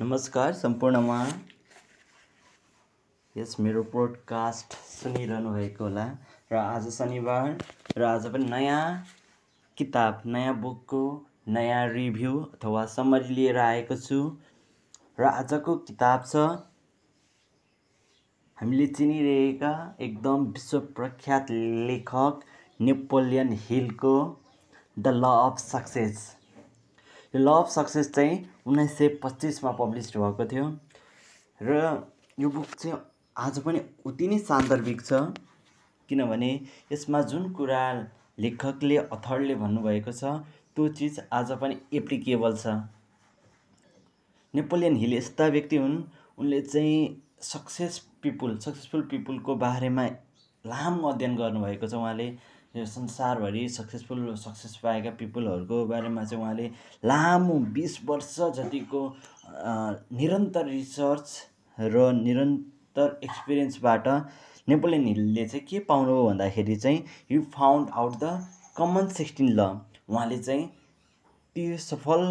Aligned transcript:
नमस्कार 0.00 0.52
सम्पूर्णमा। 0.52 1.16
यस 3.36 3.54
मेरो 3.60 3.82
पोडकास्ट 3.82 4.72
सुनिरहनु 4.86 5.52
भएको 5.54 5.84
होला 5.84 6.06
र 6.52 6.56
आज 6.56 6.88
शनिबार 6.96 7.52
र 7.98 8.04
आज 8.04 8.26
पनि 8.32 8.44
नयाँ 8.44 8.80
किताब 9.76 10.22
नयाँ 10.26 10.56
बुकको 10.60 11.02
नयाँ 11.48 11.86
रिभ्यू 11.92 12.34
अथवा 12.40 12.84
समरी 12.96 13.34
लिएर 13.34 13.58
आएको 13.58 13.96
छु 13.96 14.20
र 15.20 15.30
आजको 15.30 15.76
किताब 15.86 16.24
छ 16.26 16.44
हामीले 18.58 18.86
चिनिरहेका 18.98 19.74
एकदम 20.00 20.52
विश्व 20.52 20.80
प्रख्यात 20.98 21.50
लेखक 21.92 22.40
नेपोलियन 22.80 23.58
हिलको 23.68 24.16
द 24.98 25.20
ल 25.20 25.36
अफ 25.36 25.58
सक्सेस 25.58 26.26
यो 27.34 27.40
ल 27.40 27.48
अफ 27.50 27.68
सक्सेस 27.70 28.10
चाहिँ 28.14 28.34
उन्नाइस 28.66 28.96
सय 28.98 29.08
पच्चिसमा 29.22 29.70
पब्लिस 29.78 30.16
भएको 30.16 30.44
थियो। 30.46 30.66
र 31.60 31.78
यो 32.38 32.48
बुक 32.48 32.74
चाहिँ 32.78 32.98
आज 33.36 33.58
पनि 33.60 33.80
उति 34.06 34.28
नै 34.28 34.38
सान्दर्भिक 34.40 35.02
छ 35.02 35.12
किनभने 36.08 36.50
यसमा 36.92 37.20
जुन 37.32 37.50
कुरा 37.52 37.82
लेखकले 38.38 38.96
अथरले 39.10 39.54
भन्नुभएको 39.56 40.12
छ 40.12 40.30
त्यो 40.76 40.88
चिज 40.94 41.20
आज 41.32 41.52
पनि 41.58 41.80
एप्लिकेबल 41.92 42.56
छ। 42.56 42.78
नेपोलियन 44.54 44.96
हिल 44.96 45.14
यस्ता 45.14 45.46
व्यक्ति 45.50 45.76
हुन् 45.76 46.02
उनले 46.38 46.60
चाहिँ 46.62 46.98
सक्सेस 47.42 47.98
पिपुल 48.22 48.58
सक्सेसफुल 48.58 49.02
पिपुलको 49.10 49.54
बारेमा 49.58 50.06
लामो 50.64 51.08
अध्ययन 51.08 51.36
गर्नुभएको 51.36 51.86
छ 51.86 51.94
उहाँले। 51.94 52.28
यो 52.74 52.84
संसारभरि 52.86 53.68
सक्सेसफुल 53.68 54.34
सक्सेस 54.36 54.76
पाएका 54.82 55.10
पिपुलहरूको 55.18 55.84
बारेमा 55.86 56.24
चाहिँ 56.24 56.42
उहाँले 56.42 56.66
लामो 57.04 57.58
बिस 57.74 57.98
वर्ष 58.04 58.34
जतिको 58.56 59.02
निरन्तर 60.12 60.66
रिसर्च 60.66 61.36
र 61.78 62.10
निरन्तर 62.14 63.20
एक्सपिरियन्सबाट 63.24 64.08
नेपोलियन 64.68 65.06
हिलले 65.06 65.46
चाहिँ 65.46 65.64
के 65.66 65.78
पाउनुभयो 65.86 66.26
भन्दाखेरि 66.26 66.76
चाहिँ 66.76 67.04
you 67.30 67.42
found 67.54 67.90
out 67.94 68.18
the 68.18 68.34
common 68.76 69.08
sixteen 69.12 69.52
law 69.52 69.68
उहाँले 70.08 70.38
चाहिँ 70.40 70.66
ती 71.56 71.76
सफल 71.78 72.26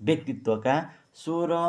व्यक्तित्वका 0.00 0.80
सोह्र 1.16 1.62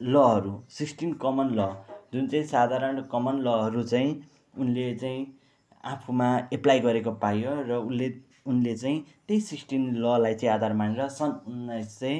लहरू 0.00 0.60
सिक्सटिन 0.72 1.12
कमन 1.22 1.54
ल 1.54 1.72
जुन 2.12 2.28
चाहिँ 2.28 2.46
साधारण 2.48 3.02
कमन 3.12 3.42
लहरू 3.42 3.82
चाहिँ 3.84 4.22
उनले 4.58 4.94
चाहिँ 4.96 5.26
आफूमा 5.88 6.28
एप्लाई 6.52 6.80
गरेको 6.86 7.12
पाइयो 7.24 7.52
र 7.68 7.80
उसले 7.80 8.08
उनले 8.46 8.74
चाहिँ 8.76 9.00
त्यही 9.28 9.40
सिक्सटिन 9.40 9.82
ललाई 10.04 10.34
चाहिँ 10.34 10.54
आधार 10.54 10.72
मानेर 10.80 11.08
सन् 11.16 11.32
उन्नाइस 11.48 11.98
सय 11.98 12.16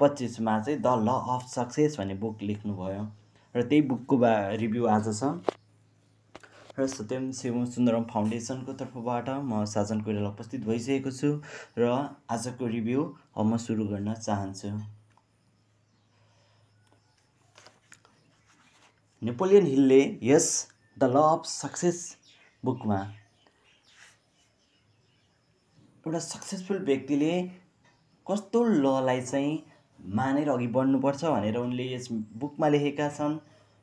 पच्चिसमा 0.00 0.58
चाहिँ 0.60 0.78
द 0.80 0.94
ल 1.06 1.08
अफ 1.34 1.48
सक्सेस 1.48 1.98
भन्ने 1.98 2.14
बुक 2.22 2.42
लेख्नुभयो। 2.42 3.02
र 3.54 3.62
त्यही 3.62 3.82
बुकको 3.88 4.16
बा 4.18 4.32
रिभ्यू 4.62 4.86
आज 4.88 5.08
छ। 5.18 5.34
र 6.78 6.86
सत्यम 6.88 7.30
शिवम 7.36 7.64
सुन्दरम 7.72 8.04
फाउन्डेसनको 8.10 8.72
तर्फबाट 8.80 9.28
म 9.28 9.64
साजन 9.72 10.00
कोइराला 10.02 10.28
उपस्थित 10.28 10.64
भइसकेको 10.66 11.10
छु 11.12 11.30
र 11.78 11.90
आजको 12.32 12.66
रिभ्यू 12.66 13.00
म 13.38 13.56
सुरु 13.64 13.84
गर्न 13.88 14.14
चाहन्छु। 14.14 14.70
नेपोलियन 19.22 19.66
हिलले 19.66 20.00
यस 20.22 20.48
द 20.96 21.04
ल 21.04 21.16
अफ 21.34 21.44
सक्सेस 21.46 22.00
बुकमा। 22.64 22.98
एउटा 26.06 26.18
सक्सेसफुल 26.18 26.78
व्यक्तिले 26.84 27.32
कस्तो 28.26 28.64
ललाई 28.64 29.20
चाहिँ 29.22 29.52
मानेर 30.14 30.48
अघि 30.50 30.66
बढ्नुपर्छ 30.76 31.24
भनेर 31.24 31.56
उनले 31.56 31.86
यस 31.92 32.08
बुकमा 32.12 32.68
लेखेका 32.68 33.08
छन्। 33.08 33.38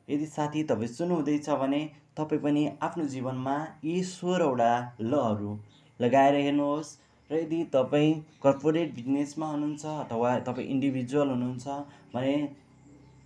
यदि 0.07 0.25
साथी 0.27 0.63
तपाईँ 0.69 0.87
सुन्नुहुँदैछ 0.89 1.49
भने 1.61 1.81
तपाईँ 2.17 2.41
पनि 2.41 2.63
आफ्नो 2.81 3.05
जीवनमा 3.07 3.55
यी 3.85 4.01
सोह्रवटा 4.03 4.71
लहरू 5.01 5.51
लगाएर 5.99 6.35
हेर्नुहोस् 6.35 6.95
र 7.29 7.35
यदि 7.35 7.63
तपाईँ 7.73 8.13
कर्पोरेट 8.43 8.93
बिजनेसमा 8.95 9.47
हुनुहुन्छ 9.47 9.85
अथवा 9.85 10.29
तपाईँ 10.47 10.67
इन्डिभिजुअल 10.67 11.29
हुनुहुन्छ 11.29 11.67
भने 12.15 12.35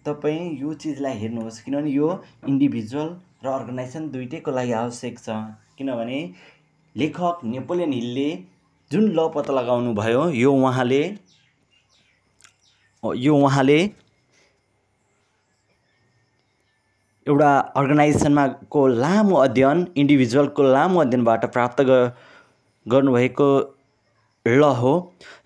तपाईँ 0.05 0.41
यो 0.61 0.73
चिजलाई 0.83 1.17
हेर्नुहोस् 1.19 1.61
किनभने 1.63 1.91
यो 1.91 2.09
इन्डिभिजुअल 2.49 3.09
र 3.43 3.47
अर्गनाइजेसन 3.49 4.09
दुइटैको 4.11 4.51
लागि 4.51 4.71
आवश्यक 4.81 5.19
छ। 5.19 5.29
किनभने 5.77 6.19
लेखक 6.95 7.39
नेपोलियन 7.45 7.93
हिलले 7.93 8.29
जुन 8.91 9.03
ल 9.09 9.27
पत्ता 9.35 9.53
लगाउनु 9.53 9.93
भयो 9.95 10.21
यो 10.31 10.51
उहाँले 10.53 11.01
यो 13.03 13.35
उहाँले 13.35 13.79
एउटा 17.27 17.51
अर्गनाइजेसनमा 17.81 18.47
को 18.71 18.85
लामो 18.87 19.35
अध्ययन 19.37 19.85
इन्डिभिजुअलको 19.97 20.63
लामो 20.63 21.01
अध्ययनबाट 21.01 21.45
प्राप्त 21.53 21.81
गर्नुभएको 22.85 23.49
ल 24.45 24.63
हो। 24.79 24.93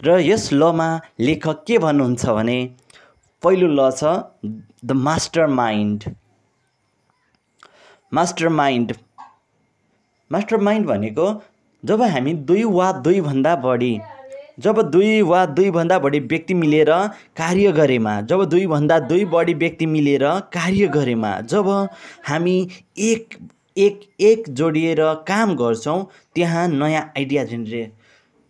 र 0.03 0.19
यस 0.21 0.49
लमा 0.53 0.89
लेखक 1.19 1.63
के 1.67 1.77
भन्नुहुन्छ 1.79 2.25
भने 2.37 2.59
पहिलो 3.43 3.67
ल 3.73 3.89
छ 3.91 4.01
the 4.85 4.91
master 5.07 5.47
mind 5.59 5.99
master 8.11 8.49
mind 8.49 8.93
master 10.31 10.57
mind 10.57 10.87
भनेको 10.87 11.25
जब 11.83 12.01
हामी 12.01 12.33
दुई 12.49 12.63
वा 12.63 12.91
दुईभन्दा 13.07 13.55
बढी 13.55 13.99
जब 14.59 14.81
दुई 14.91 15.21
वा 15.21 15.45
दुईभन्दा 15.45 15.97
बढी 15.99 16.19
व्यक्ति 16.19 16.53
मिलेर 16.53 16.91
कार्य 17.37 17.71
गरेमा 17.71 18.19
जब 18.29 18.43
दुईभन्दा 18.49 18.99
दुई 19.09 19.25
बढी 19.33 19.53
व्यक्ति 19.53 19.85
मिलेर 19.85 20.23
कार्य 20.53 20.87
गरेमा 20.95 21.39
जब 21.41 21.67
हामी 22.27 22.55
एक 23.09 23.37
एक 23.77 23.99
एक 24.29 24.49
जोडिएर 24.49 25.01
काम 25.27 25.55
गर्छौँ 25.55 26.03
त्यहाँ 26.35 26.67
नयाँ 26.67 27.01
आइडिया 27.17 27.43
जेनेरे 27.45 27.83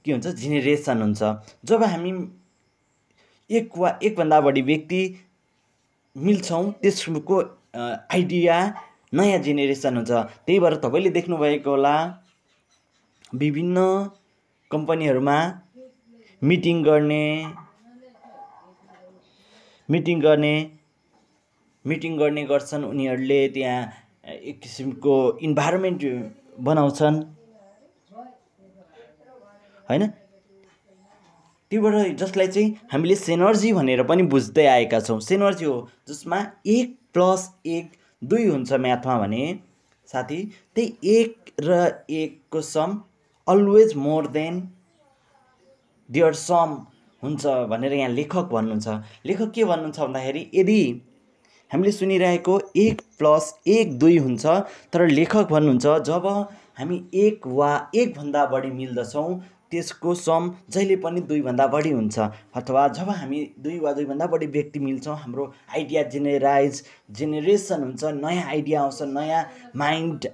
के 0.05 0.11
हुन्छ? 0.11 0.27
जेनेरेसन 0.27 1.01
हुन्छ। 1.01 1.21
जब 1.65 1.83
हामी 1.83 2.11
एक 3.49 3.77
वा 3.77 3.97
एकभन्दा 4.03 4.39
बढी 4.41 4.61
व्यक्ति 4.61 5.01
मिल्छौँ 6.15 6.63
त्यसको 6.81 7.41
आइडिया 7.77 8.57
नयाँ 9.13 9.39
जेनेरेसन 9.39 9.97
हुन्छ। 9.97 10.11
त्यही 10.45 10.59
भएर 10.59 10.75
तपाईँले 10.83 11.09
देख्नुभएको 11.17 11.69
होला 11.69 11.95
विभिन्न 13.33 13.77
कम्पनीहरूमा 14.71 15.37
मिटिङ 16.41 16.83
गर्ने 16.83 17.23
मिटिङ 19.89 20.19
गर्ने 20.21 20.55
मिटिङ 21.85 22.17
गर्ने 22.17 22.43
गर्छन् 22.45 22.83
उनीहरूले 22.83 23.39
त्यहाँ 23.55 23.81
एक 24.27 24.59
किसिमको 24.59 25.15
इन्भाइरोमेन्ट 25.39 26.01
बनाउँछन्। 26.59 27.15
होइन? 29.89 30.03
त्योबाट 31.71 31.95
जसलाई 32.19 32.47
चाहिँ 32.47 32.67
हामीले 32.91 33.15
सेनर्जी 33.15 33.71
भनेर 33.73 34.03
पनि 34.03 34.23
बुझ्दै 34.33 34.65
आएका 34.67 34.99
छौँ। 34.99 35.19
सेनर्जी 35.19 35.65
हो 35.65 35.77
जसमा 36.07 36.39
एक 36.65 36.97
प्लस 37.13 37.41
एक 37.65 37.85
दुई 38.21 38.45
हुन्छ 38.47 38.73
म्याथमा 38.73 39.17
भने 39.19 39.43
साथी 40.09 40.43
त्यही 40.75 41.15
एक 41.17 41.51
र 41.61 41.79
एकको 42.09 42.61
sum 42.61 42.99
always 43.47 43.95
more 43.95 44.27
than 44.37 44.61
their 46.09 46.33
sum 46.33 46.73
हुन्छ 47.23 47.45
भनेर 47.69 47.93
यहाँ 47.93 48.09
लेखक 48.09 48.49
भन्नुहुन्छ। 48.53 48.87
लेखक 49.25 49.51
के 49.51 49.63
भन्नुहुन्छ 49.65 49.99
भन्दाखेरि 49.99 50.49
यदि 50.53 50.81
हामीले 51.71 51.91
सुनिरहेको 51.91 52.59
एक 52.77 53.01
प्लस 53.19 53.53
एक 53.67 53.97
दुई 53.99 54.17
हुन्छ 54.17 54.45
तर 54.93 55.07
लेखक 55.07 55.47
भन्नुहुन्छ 55.51 55.97
जब 56.09 56.27
हामी 56.79 56.97
एक 57.25 57.47
वा 57.59 57.71
एकभन्दा 57.95 58.45
बढी 58.53 58.71
मिल्दछौँ 58.71 59.29
त्यसको 59.71 60.13
सम 60.15 60.51
जहिले 60.69 60.95
पनि 61.03 61.21
दुईभन्दा 61.29 61.67
बढी 61.67 61.91
हुन्छ। 61.91 62.19
अथवा 62.55 62.87
जब 62.97 63.09
हामी 63.09 63.39
दुई 63.59 63.79
वा 63.79 63.91
दुईभन्दा 63.93 64.25
बढी 64.27 64.47
व्यक्ति 64.47 64.79
मिल्छौँ 64.79 65.15
हाम्रो 65.17 65.45
आइडिया 65.75 66.03
जेनेराइज 66.13 66.83
जेनेरेसन 67.11 67.83
हुन्छ 67.83 68.03
नयाँ 68.23 68.45
आइडिया 68.47 68.81
आउँछ 68.81 69.01
नयाँ 69.17 69.43
माइन्ड 69.75 70.27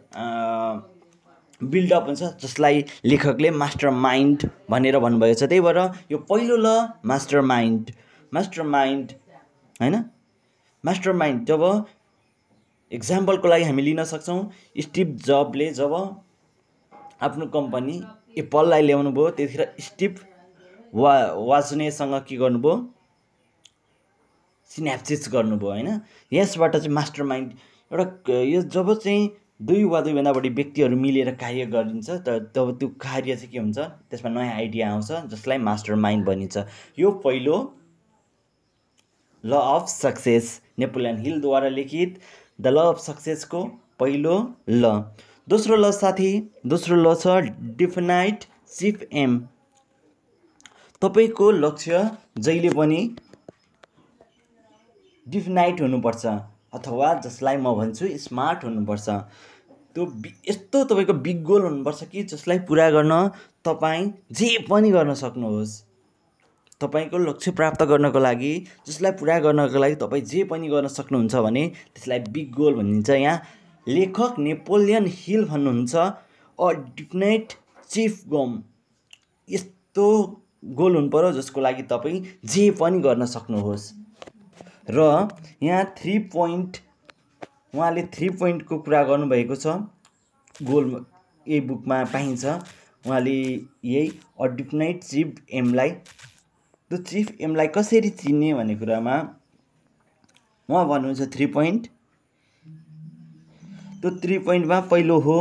बिल्डअप 1.62 2.06
हुन्छ 2.08 2.24
जसलाई 2.42 2.84
लेखकले 3.06 3.50
मास्टर 3.52 3.90
माइन्ड 4.06 4.50
भनेर 4.70 5.00
भन्नुभएको 5.00 5.40
छ। 5.40 5.50
त्यही 5.50 5.62
भएर 5.62 5.80
यो 6.12 6.18
पहिलो 6.30 6.58
law 6.58 6.68
master 7.06 7.42
mind 7.42 7.92
master 8.32 8.64
mind 8.64 9.12
होइन? 9.82 9.96
मास्टर 10.84 11.14
माइन्ड 11.14 11.46
जब 11.48 11.86
इक्जाम्पलको 12.92 13.48
लागि 13.48 13.64
हामी 13.64 13.82
लिन 13.82 14.04
सक्छौँ 14.06 14.42
स्टिभ 14.82 15.16
जबले 15.26 15.70
जब 15.74 15.94
आफ्नो 17.24 17.46
कम्पनी 17.48 17.98
एप्पललाई 18.38 18.82
ल्याउनु 18.82 19.12
भयो 19.12 19.30
त्यतिखेर 19.38 19.76
स्टिभ 19.80 20.20
वा 20.94 21.14
वाजनेसँग 21.50 22.14
के 22.28 22.36
गर्नुभयो 22.38 22.76
सिन्याप्सिस 24.72 25.30
गर्नुभयो 25.34 25.70
होइन? 25.70 25.90
यसबाट 26.32 26.76
चाहिँ 26.76 26.94
मास्टर 26.96 27.24
माइन्ड 27.24 27.52
एउटा 27.92 28.42
यो 28.42 28.62
जब 28.76 28.94
चाहिँ 28.98 29.30
दुई 29.62 29.84
वा 29.86 30.00
दुईभन्दा 30.02 30.32
बढी 30.34 30.50
व्यक्तिहरू 30.50 30.96
मिलेर 30.98 31.30
कार्य 31.42 31.66
गरिन्छ 31.74 32.10
त 32.10 32.30
तब 32.56 32.78
त्यो 32.80 32.88
कार्य 33.02 33.36
चाहिँ 33.36 33.52
के 33.52 33.60
हुन्छ? 33.60 33.80
त्यसमा 34.10 34.30
नयाँ 34.30 34.56
आइडिया 34.56 34.92
आउँछ 34.92 35.12
जसलाई 35.32 35.58
मास्टर 35.68 35.96
माइन्ड 35.96 36.26
भनिन्छ। 36.28 36.66
यो 37.00 37.12
पहिलो 37.26 37.58
ल 39.44 39.54
अफ 39.54 39.88
सक्सेस 39.90 40.46
नेपोलियन 40.80 41.18
हिलद्वारा 41.22 41.70
लिखित 41.70 42.20
द 42.62 42.68
ल 42.68 42.78
अफ 42.92 43.00
सक्सेसको 43.00 43.64
पहिलो 44.00 44.36
ल। 44.70 44.84
दोस्रो 45.48 45.76
ल 45.76 45.90
साथी 45.92 46.28
दोस्रो 46.66 46.96
ल 46.96 47.14
छ 47.16 47.32
डिफिनाइट 47.78 48.44
चिफ 48.74 49.02
एम। 49.14 49.32
तपाईँको 51.02 51.50
लक्ष्य 51.54 52.00
जहिले 52.40 52.70
पनि 52.70 53.00
डिफिनाइट 55.28 55.82
हुनुपर्छ 55.82 56.26
अथवा 56.80 57.14
जसलाई 57.26 57.58
म 57.58 57.74
भन्छु 57.76 58.08
स्मार्ट 58.18 58.64
हुनुपर्छ। 58.64 59.10
त्यो 59.96 60.06
यस्तो 60.50 60.84
तपाईँको 60.84 61.14
बिग 61.26 61.42
गोल 61.44 61.62
हुनुपर्छ 61.64 62.04
कि 62.12 62.24
जसलाई 62.26 62.60
पुरा 62.70 62.90
गर्न 62.92 63.18
तपाईँ 63.66 64.08
जे 64.32 64.52
पनि 64.70 64.92
गर्न 64.92 65.14
सक्नुहोस्। 65.24 65.74
तपाईँको 66.82 67.18
लक्ष्य 67.18 67.52
प्राप्त 67.60 67.84
गर्नको 67.92 68.20
लागि 68.20 68.54
जसलाई 68.88 69.12
पुरा 69.20 69.38
गर्नको 69.40 69.80
लागि 69.80 69.96
तपाईँ 70.06 70.24
जे 70.32 70.44
पनि 70.54 70.70
गर्न 70.70 70.88
सक्नुहुन्छ 70.96 71.36
भने 71.48 71.68
त्यसलाई 71.68 72.20
बिग 72.32 72.56
गोल 72.56 72.74
भनिन्छ 72.76 73.10
यहाँ। 73.10 73.36
लेखक 73.88 74.36
नेपोलियन 74.40 75.06
हिल 75.10 75.46
भन्नुहुन्छ 75.46 75.96
अ 75.96 76.70
डिफिनेट 76.98 77.54
चिफ 77.90 78.24
गोम। 78.30 78.62
यस्तो 79.50 80.06
गोल 80.76 80.96
हुनु 80.96 81.10
पऱ्यो 81.10 81.32
जसको 81.32 81.62
लागि 81.62 81.84
तपाईँ 81.90 82.22
जे 82.46 82.70
पनि 82.80 83.00
गर्न 83.02 83.26
सक्नुहोस्। 83.34 83.92
र 84.90 85.28
यहाँ 85.64 85.84
थ्री 85.98 86.18
पोइन्ट 86.32 86.78
उहाँले 87.76 88.04
थ्री 88.14 88.30
पोइन्टको 88.40 88.78
कुरा 88.80 89.04
गर्नुभएको 89.04 89.56
छ। 89.56 89.68
गोल 90.62 90.86
यही 91.46 91.60
बुकमा 91.68 92.04
पाइन्छ। 92.14 92.46
उहाँले 93.06 93.38
यही 93.86 94.12
अडिफनाइट 94.42 95.04
चिफ 95.04 95.36
एमलाई। 95.54 95.90
त्यो 95.90 96.98
चिफ 97.04 97.42
एमलाई 97.42 97.68
कसरी 97.76 98.10
चिन्ने 98.22 98.54
भन्ने 98.54 98.76
कुरामा 98.76 99.16
उहाँ 100.70 100.88
भन्नुहुन्छ 100.88 101.34
थ्री 101.34 101.46
पोइन्ट 101.56 101.88
त्यो 104.04 104.12
थ्री 104.20 104.38
पोइन्टमा 104.44 104.80
पहिलो 104.92 105.18
हो। 105.26 105.36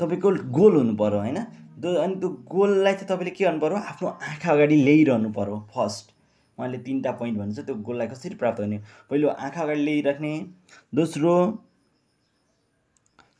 तपाईँको 0.00 0.30
गोल 0.56 0.76
हुनु 0.76 0.94
पऱ्यो 0.96 1.18
होइन? 1.20 1.36
अनि 1.84 2.14
त्यो 2.20 2.28
गोललाई 2.48 2.94
चाहिँ 2.94 3.08
तपाईँले 3.08 3.30
के 3.36 3.44
गर्नु 3.44 3.60
पऱ्यो 3.60 3.76
आफ्नो 3.76 4.08
आँखा 4.08 4.52
अगाडि 4.52 4.76
ल्याइरहनु 4.84 5.30
पऱ्यो 5.36 5.56
फर्स्ट 5.74 6.06
उहाँले 6.58 6.78
तिनवटा 6.86 7.12
पोइन्ट 7.20 7.38
भन्नुहुन्छ 7.38 7.66
त्यो 7.66 7.74
गोललाई 7.84 8.06
कसरी 8.08 8.34
प्राप्त 8.40 8.60
गर्ने? 8.60 8.78
पहिलो 9.10 9.28
आँखा 9.28 9.60
अगाडि 9.62 9.82
ल्याइराख्ने। 9.84 10.32
दोस्रो 10.94 11.34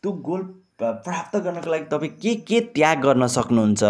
त्यो 0.03 0.13
गोल 0.29 0.43
प्राप्त 0.79 1.37
गर्नको 1.37 1.71
लागि 1.71 1.85
तपाईँ 1.89 2.13
के 2.21 2.35
के 2.45 2.61
त्याग 2.77 3.01
गर्न 3.03 3.27
सक्नुहुन्छ? 3.27 3.83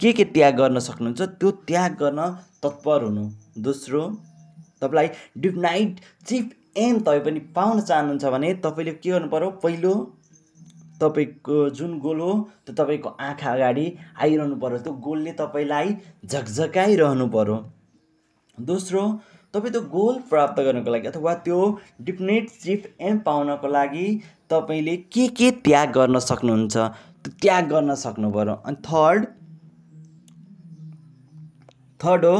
के 0.00 0.12
के 0.12 0.24
त्याग 0.38 0.54
गर्न 0.56 0.78
सक्नुहुन्छ? 0.78 1.20
त्यो 1.40 1.50
त्याग 1.66 1.90
गर्न 1.98 2.20
तत्पर 2.62 3.02
हुनु। 3.04 3.24
दोस्रो 3.58 4.02
तपाईँलाई 4.80 5.08
डिफनाइट 5.36 6.00
चिफ 6.26 6.44
एम 6.76 6.98
तपाईँ 7.00 7.20
पनि 7.22 7.40
पाउन 7.54 7.80
चाहनुहुन्छ 7.82 8.24
भने 8.28 8.54
तपाईँले 8.62 8.92
के 8.94 9.10
गर्नु 9.10 9.28
पऱ्यो 9.28 9.50
पहिलो 9.62 9.94
तपाईँको 11.00 11.58
जुन 11.72 11.98
गोल 11.98 12.20
हो 12.20 12.32
त्यो 12.66 12.74
तपाईँको 12.74 13.08
आँखा 13.20 13.52
अगाडि 13.52 13.86
आइरहनु 14.18 14.56
पऱ्यो 14.58 14.78
त्यो 14.78 14.92
गोलले 15.00 15.32
तपाईँलाई 15.34 15.94
झकझकाइरहनु 16.26 17.26
पऱ्यो 17.30 17.56
दोस्रो 18.58 19.02
तपाईँ 19.54 19.72
त्यो 19.72 19.82
गोल 19.90 20.18
प्राप्त 20.30 20.60
गर्नको 20.60 20.90
लागि 20.90 21.08
अथवा 21.08 21.34
त्यो 21.42 21.58
डिफिनेट 22.02 22.50
चिफ 22.58 22.86
एम 23.02 23.18
पाउनको 23.24 23.68
लागि 23.70 24.06
तपाईँले 24.50 24.96
के 25.10 25.26
के 25.34 25.50
त्याग 25.64 25.92
गर्न 25.92 26.18
सक्नुहुन्छ 26.22 26.76
त्यो 26.76 27.32
त्याग 27.42 27.68
गर्न 27.68 27.94
सक्नु 27.98 28.30
पऱ्यो 28.32 28.54
अनि 28.64 28.82
थर्ड 28.84 29.26
थर्ड 32.00 32.24
हो 32.24 32.36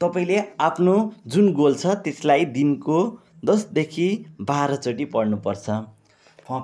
तपाईँले 0.00 0.38
आफ्नो 0.60 0.96
जुन 1.26 1.52
गोल 1.54 1.74
छ 1.76 1.94
त्यसलाई 2.02 2.44
दिनको 2.56 2.98
दसदेखि 3.44 4.08
बाह्रचोटि 4.50 5.04
पढ्नुपर्छ। 5.14 5.66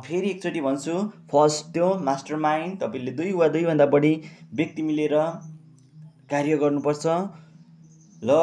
फेरि 0.04 0.28
एकचोटि 0.30 0.60
भन्छु 0.60 0.94
फर्स्ट 1.32 1.72
त्यो 1.72 1.88
मास्टर 2.04 2.36
माइन्ड 2.44 2.78
तपाईँले 2.82 3.12
दुई 3.18 3.32
वा 3.40 3.48
दुईभन्दा 3.56 3.86
बढी 3.94 4.12
व्यक्ति 4.54 4.82
मिलेर 4.82 5.16
कार्य 6.30 6.56
गर्नुपर्छ। 6.62 7.04
ल 8.22 8.38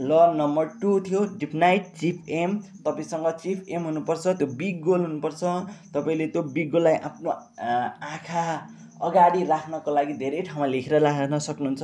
ल 0.00 0.18
नम्बर 0.36 0.66
टू 0.82 1.00
थियो 1.06 1.24
डिफनाइट 1.38 1.86
चिफ 1.96 2.28
एम 2.42 2.58
तपाईँसँग 2.84 3.26
चिफ 3.40 3.68
एम 3.68 3.82
हुनुपर्छ 3.84 4.26
त्यो 4.38 4.46
बिग 4.60 4.80
गोल 4.84 5.00
हुनुपर्छ। 5.00 5.42
तपाईँले 5.94 6.26
त्यो 6.26 6.42
बिग 6.54 6.70
गोललाई 6.72 6.96
आफ्नो 7.08 7.30
आँखा 7.30 8.44
अगाडि 9.08 9.44
राख्नको 9.50 9.94
लागि 9.94 10.14
धेरै 10.22 10.42
ठाउँमा 10.48 10.66
लेखेर 10.66 11.00
राख्न 11.02 11.38
सक्नुहुन्छ। 11.48 11.82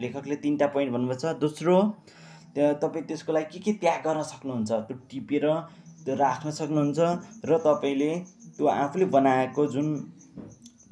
लेखकले 0.00 0.36
तिनवटा 0.42 0.66
पोइन्ट 0.74 0.92
भन्नुभएको 0.92 1.20
छ। 1.20 1.38
दोस्रो 1.40 1.76
तपाईँ 2.56 3.04
त्यसको 3.06 3.32
लागि 3.32 3.58
के 3.58 3.60
के 3.64 3.72
त्याग 3.82 4.00
गर्न 4.06 4.22
सक्नुहुन्छ? 4.22 4.70
त्यो 4.88 4.96
टिपेर 5.10 5.44
त्यो 6.04 6.14
राख्न 6.16 6.50
सक्नुहुन्छ 6.50 6.98
र 7.44 7.58
तपाईँले 7.66 8.10
त्यो 8.56 8.66
आफूले 8.68 9.04
बनाएको 9.10 9.66
जुन 9.74 9.88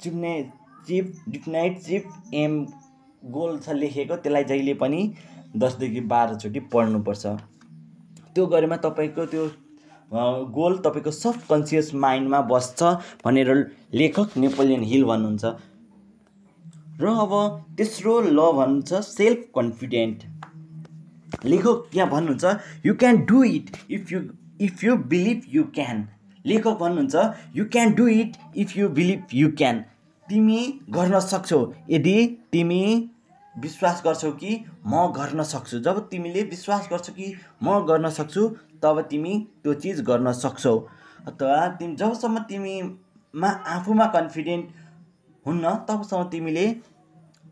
चिप्ने 0.01 0.33
chief 0.87 1.05
definite 1.29 1.79
chief 1.79 2.03
aim 2.33 2.53
goal 3.23 3.59
छ 3.59 3.69
लेखेको 3.73 4.15
त्यसलाई 4.23 4.43
जहिले 4.43 4.73
पनि 4.75 5.01
दसदेखि 5.55 6.01
बाह्रचोटि 6.11 6.59
पढ्नुपर्छ। 6.73 7.25
त्यो 8.35 8.45
गरेमा 8.45 8.77
तपाईँको 8.85 9.25
त्यो 9.31 9.43
गोल 10.55 10.77
तपाईँको 10.85 11.11
सब 11.13 11.35
कन्सियस 11.49 11.93
माइन्डमा 11.95 12.41
बस्छ 12.49 12.83
भनेर 13.25 13.49
लेखक 13.93 14.37
नेपोलियन 14.37 14.83
हिल 14.83 15.03
भन्नुहुन्छ। 15.05 15.45
र 17.03 17.13
अब 17.23 17.33
तेस्रो 17.77 18.19
ल 18.21 18.49
भन्छ 18.57 19.01
सेल्फ 19.05 19.45
कन्फिडेन्ट 19.55 20.19
लेखक 21.45 21.95
यहाँ 21.95 22.09
भन्नुहुन्छ 22.09 22.85
you 22.85 22.93
can 23.03 23.23
do 23.31 23.43
it 23.53 23.71
if 23.91 24.11
you 24.11 24.19
if 24.67 24.83
you 24.83 24.95
believe 25.13 25.47
you 25.55 25.63
can 25.77 26.07
लेखक 26.45 26.77
भन्नुहुन्छ 26.79 27.55
you 27.55 27.65
can 27.73 27.93
do 27.95 28.07
it 28.19 28.37
if 28.63 28.77
you 28.77 28.89
believe 28.99 29.33
you 29.33 29.49
can 29.57 29.83
तिमी 30.27 30.59
गर्न 30.89 31.19
सक्छौ। 31.21 31.59
यदि 31.89 32.15
तिमी 32.51 32.83
विश्वास 33.55 34.01
गर्छौ 34.05 34.31
कि 34.33 34.51
म 34.87 35.07
गर्न 35.17 35.43
सक्छु 35.49 35.79
जब 35.87 35.99
तिमीले 36.09 36.43
विश्वास 36.51 36.87
गर्छौ 36.91 37.13
कि 37.13 37.33
म 37.63 37.79
गर्न 37.89 38.09
सक्छु 38.19 38.47
तब 38.83 39.01
तिमी 39.09 39.33
त्यो 39.63 39.73
चिज 39.83 40.01
गर्न 40.09 40.31
सक्छौ। 40.33 40.75
अथवा 41.27 41.67
तिमी 41.79 41.95
जबसम्म 41.95 42.39
तिमीमा 42.49 43.49
आफूमा 43.75 44.05
कन्फिडेन्ट 44.15 44.65
हुन्न 45.45 45.75
तबसम्म 45.89 46.23
तिमीले 46.31 46.65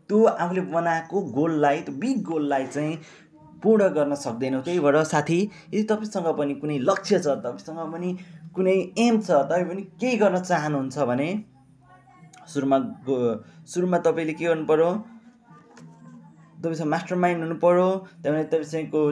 त्यो 0.08 0.24
आफूले 0.24 0.60
बनाएको 0.72 1.20
गोललाई 1.38 1.80
त्यो 1.82 1.94
बिग 2.02 2.22
गोललाई 2.24 2.66
चाहिँ 2.66 2.96
पूर्ण 3.62 3.88
गर्न 3.94 4.14
सक्दैनौ। 4.18 4.60
त्यही 4.60 4.80
भएर 4.80 5.02
साथी 5.06 5.38
यदि 5.42 5.82
तपाईँसँग 5.90 6.26
पनि 6.38 6.54
कुनै 6.62 6.78
लक्ष्य 6.88 7.18
छ 7.18 7.38
तपाईँसँग 7.44 7.92
पनि 7.92 8.10
कुनै 8.54 8.76
एम 8.98 9.20
छ 9.20 9.30
तपाईँ 9.30 9.66
पनि 9.68 9.82
केही 10.00 10.16
गर्न 10.18 10.38
चाहनुहुन्छ 10.40 10.98
भने 11.10 11.28
सुरुमा 12.52 12.78
गो 13.06 13.16
सुरुमा 13.72 13.98
तपाईँले 14.06 14.32
के 14.34 14.44
गर्नु 14.44 14.66
पऱ्यो 14.66 14.90
तपाईँसँग 16.62 16.88
मास्टर 16.88 17.16
माइन्ड 17.16 17.42
हुनु 17.42 17.56
पऱ्यो 17.62 17.88
त्यहाँबाट 18.22 18.46
तपाईँसँगको 18.52 19.02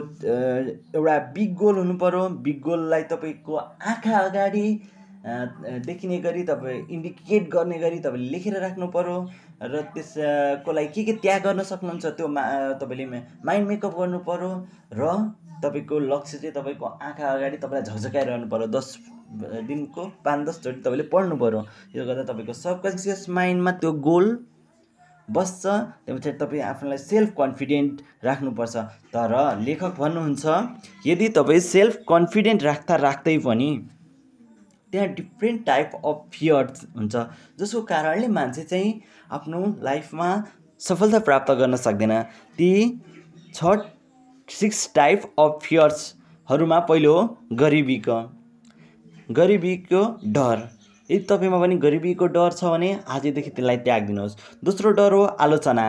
एउटा 0.95 1.17
बिग 1.35 1.53
गोल 1.55 1.75
हुनु 1.77 1.95
पऱ्यो 2.03 2.23
बिग 2.45 2.59
गोललाई 2.61 3.03
तपाईँको 3.11 3.55
आँखा 3.55 4.17
अगाडि 4.19 4.65
देखिने 5.87 6.17
गरी 6.19 6.43
तपाईँ 6.43 6.85
इन्डिकेट 6.89 7.49
गर्ने 7.49 7.77
गरी 7.79 7.99
तपाईँले 7.99 8.29
लेखेर 8.31 8.59
राख्नु 8.61 8.87
पऱ्यो 8.95 9.17
र 9.61 9.81
त्यसको 9.93 10.71
लागि 10.73 10.91
के 10.93 11.03
के 11.03 11.13
त्याग 11.21 11.41
गर्न 11.43 11.63
सक्नुहुन्छ 11.63 12.05
त्यो 12.17 12.27
मा 12.27 12.43
तपाईँले 12.81 13.05
माइन्ड 13.45 13.67
मेकअप 13.67 13.97
गर्नु 13.97 14.19
पऱ्यो 14.29 14.51
र 14.97 15.09
तपाईँको 15.63 15.99
लक्ष्य 16.11 16.37
चाहिँ 16.37 16.53
तपाईँको 16.55 16.85
आँखा 17.07 17.25
अगाडि 17.31 17.57
तपाईँलाई 17.57 17.83
झकझकाइरहनु 17.89 18.47
पऱ्यो 18.49 18.67
दस 18.77 18.87
दिनको 19.67 20.05
पाँच 20.25 20.47
दसचोटि 20.47 20.81
तपाईँले 20.81 21.03
पढ्नु 21.13 21.35
पऱ्यो 21.43 21.61
यो 21.95 22.05
गर्दा 22.05 22.23
तपाईँको 22.33 22.53
सबकन्सियस 22.57 23.29
माइन्डमा 23.29 23.71
त्यो 23.81 23.91
गोल 24.09 24.25
बस्छ 25.27 25.63
त्यो 25.65 26.15
पछाडि 26.15 26.37
तपाईँ 26.37 26.61
आफूलाई 26.63 26.97
सेल्फ 26.97 27.29
कन्फिडेन्ट 27.37 28.01
राख्नुपर्छ। 28.25 28.75
तर 29.13 29.33
लेखक 29.61 29.93
भन्नुहुन्छ 29.99 30.43
यदि 31.07 31.27
तपाईँ 31.37 31.59
सेल्फ 31.67 31.95
कन्फिडेन्ट 32.09 32.63
राख्दा 32.63 32.95
राख्दै 33.07 33.37
पनि 33.45 33.69
त्यहाँ 34.91 35.07
डिफ्रेन्ट 35.15 35.65
टाइप 35.65 35.91
अफ 35.95 36.25
फियर्स 36.33 36.85
हुन्छ 36.97 37.15
जसको 37.59 37.81
कारणले 37.91 38.27
मान्छे 38.29 38.63
चाहिँ 38.63 38.91
आफ्नो 39.31 39.59
लाइफमा 39.83 40.29
सफलता 40.81 41.19
प्राप्त 41.27 41.51
गर्न 41.59 41.75
सक्दैन। 41.77 42.13
ती 42.57 42.71
छ 43.55 43.77
सिक्स 44.49 44.79
टाइप 44.95 45.23
अफ 45.39 45.59
फियर्सहरूमा 45.63 46.79
पहिलो 46.89 47.13
हो 47.13 47.23
गरिबीको 47.55 48.19
गरिबीको 49.29 50.01
डर। 50.29 50.67
यदि 51.09 51.23
तपाईँमा 51.25 51.59
पनि 51.59 51.75
गरिबीको 51.83 52.27
डर 52.35 52.51
छ 52.53 52.71
भने 52.71 52.89
आजदेखि 53.09 53.49
त्यसलाई 53.51 53.77
त्याग 53.85 54.05
दिनुहोस् 54.07 54.35
दोस्रो 54.63 54.91
डर 54.99 55.13
हो 55.13 55.23
आलोचना। 55.45 55.85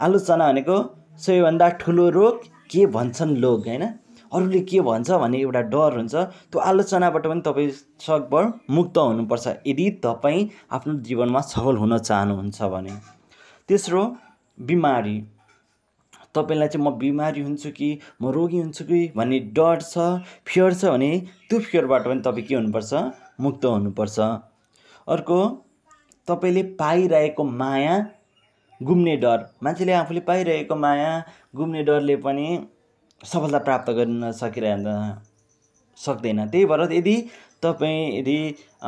आलोचना 0.00 0.48
भनेको 0.48 0.76
सबैभन्दा 1.18 1.68
ठुलो 1.80 2.08
रोग 2.10 2.44
के 2.70 2.86
भन्छन् 2.94 3.36
लोक 3.38 3.66
होइन? 3.68 3.84
अरूले 4.32 4.60
के 4.60 4.80
भन्छ 4.80 5.10
भन्ने 5.10 5.38
एउटा 5.40 5.60
डर 5.72 5.96
हुन्छ 5.96 6.14
त्यो 6.14 6.60
आलोचनाबाट 6.60 7.26
पनि 7.26 7.40
तपाईँ 7.46 7.70
सकभर 8.06 8.52
मुक्त 8.70 8.98
हुनुपर्छ। 8.98 9.46
यदि 9.66 9.90
तपाईँ 10.04 10.48
आफ्नो 10.72 10.94
जीवनमा 11.08 11.40
सफल 11.50 11.76
हुन 11.76 11.98
चाहनुहुन्छ 11.98 12.62
भने। 12.74 12.94
तेस्रो 13.68 14.02
बिमारी। 14.58 15.16
तपाईँलाई 16.34 16.68
चाहिँ 16.68 16.84
म 16.86 16.90
बिमारी 16.98 17.40
हुन्छु 17.42 17.70
कि 17.70 17.88
म 18.22 18.30
रोगी 18.30 18.58
हुन्छु 18.58 18.84
कि 18.84 19.00
भन्ने 19.16 19.38
डर 19.56 19.80
छ 19.82 20.22
फियर 20.46 20.74
छ 20.74 20.84
भने 20.92 21.10
त्यो 21.48 21.58
फियरबाट 21.60 22.04
पनि 22.04 22.20
तपाईँ 22.20 22.46
के 22.46 22.54
हुनुपर्छ? 22.54 22.92
मुक्त 23.40 23.64
हुनुपर्छ। 23.64 24.18
अर्को 25.08 25.38
तपाईँले 26.28 26.62
पाइरहेको 26.78 27.44
माया 27.44 27.94
गुम्ने 28.80 29.16
डर। 29.16 29.38
मान्छेले 29.62 29.92
आफूले 29.92 30.20
पाइरहेको 30.28 30.74
माया 30.76 31.12
गुम्ने 31.56 31.82
डरले 31.84 32.16
पनि 32.24 32.48
सफलता 33.20 33.58
प्राप्त 33.58 33.90
गर्न 33.92 34.30
सकिरहँदैन 34.32 35.20
सक्दैन। 35.98 36.48
त्यही 36.48 36.64
भएर 36.64 36.92
यदि 36.92 37.16
तपाईँ 37.62 38.18
यदि 38.18 38.38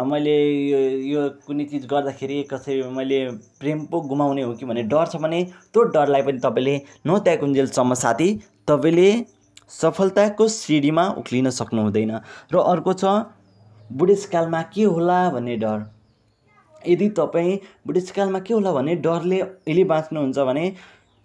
मैले 0.06 0.36
यो 0.70 0.78
यो 1.10 1.28
कुनै 1.46 1.64
चिज 1.64 1.86
गर्दाखेरि 1.90 2.42
कसै 2.50 2.82
मैले 2.94 3.18
प्रेम 3.60 3.84
पो 3.90 4.00
गुमाउने 4.06 4.42
हो 4.42 4.52
कि 4.54 4.66
भन्ने 4.66 4.82
डर 4.86 5.06
छ 5.06 5.16
भने 5.18 5.42
त्यो 5.74 5.82
डरलाई 5.96 6.22
पनि 6.22 6.38
तपाईँले 6.38 6.74
नत्याकुन्जेलसम्म 7.06 7.94
साथी 8.02 8.28
तपाईँले 8.68 9.10
सफलताको 9.70 10.48
सिँढीमा 10.48 11.08
उक्लिन 11.18 11.50
सक्नु 11.50 11.82
हुँदैन 11.82 12.12
र 12.52 12.62
अर्को 12.74 12.92
छ 12.94 13.04
बुढेसकालमा 13.90 14.62
के 14.70 14.84
होला 14.84 15.18
भन्ने 15.30 15.56
डर? 15.56 15.78
यदि 16.82 17.08
तपाईँ 17.18 17.58
बुढेसकालमा 17.86 18.38
के 18.46 18.54
होला 18.54 18.72
भन्ने 18.72 18.94
डरले 19.02 19.40
अहिले 19.40 19.84
बाँच्नुहुन्छ 19.84 20.38
भने 20.38 20.64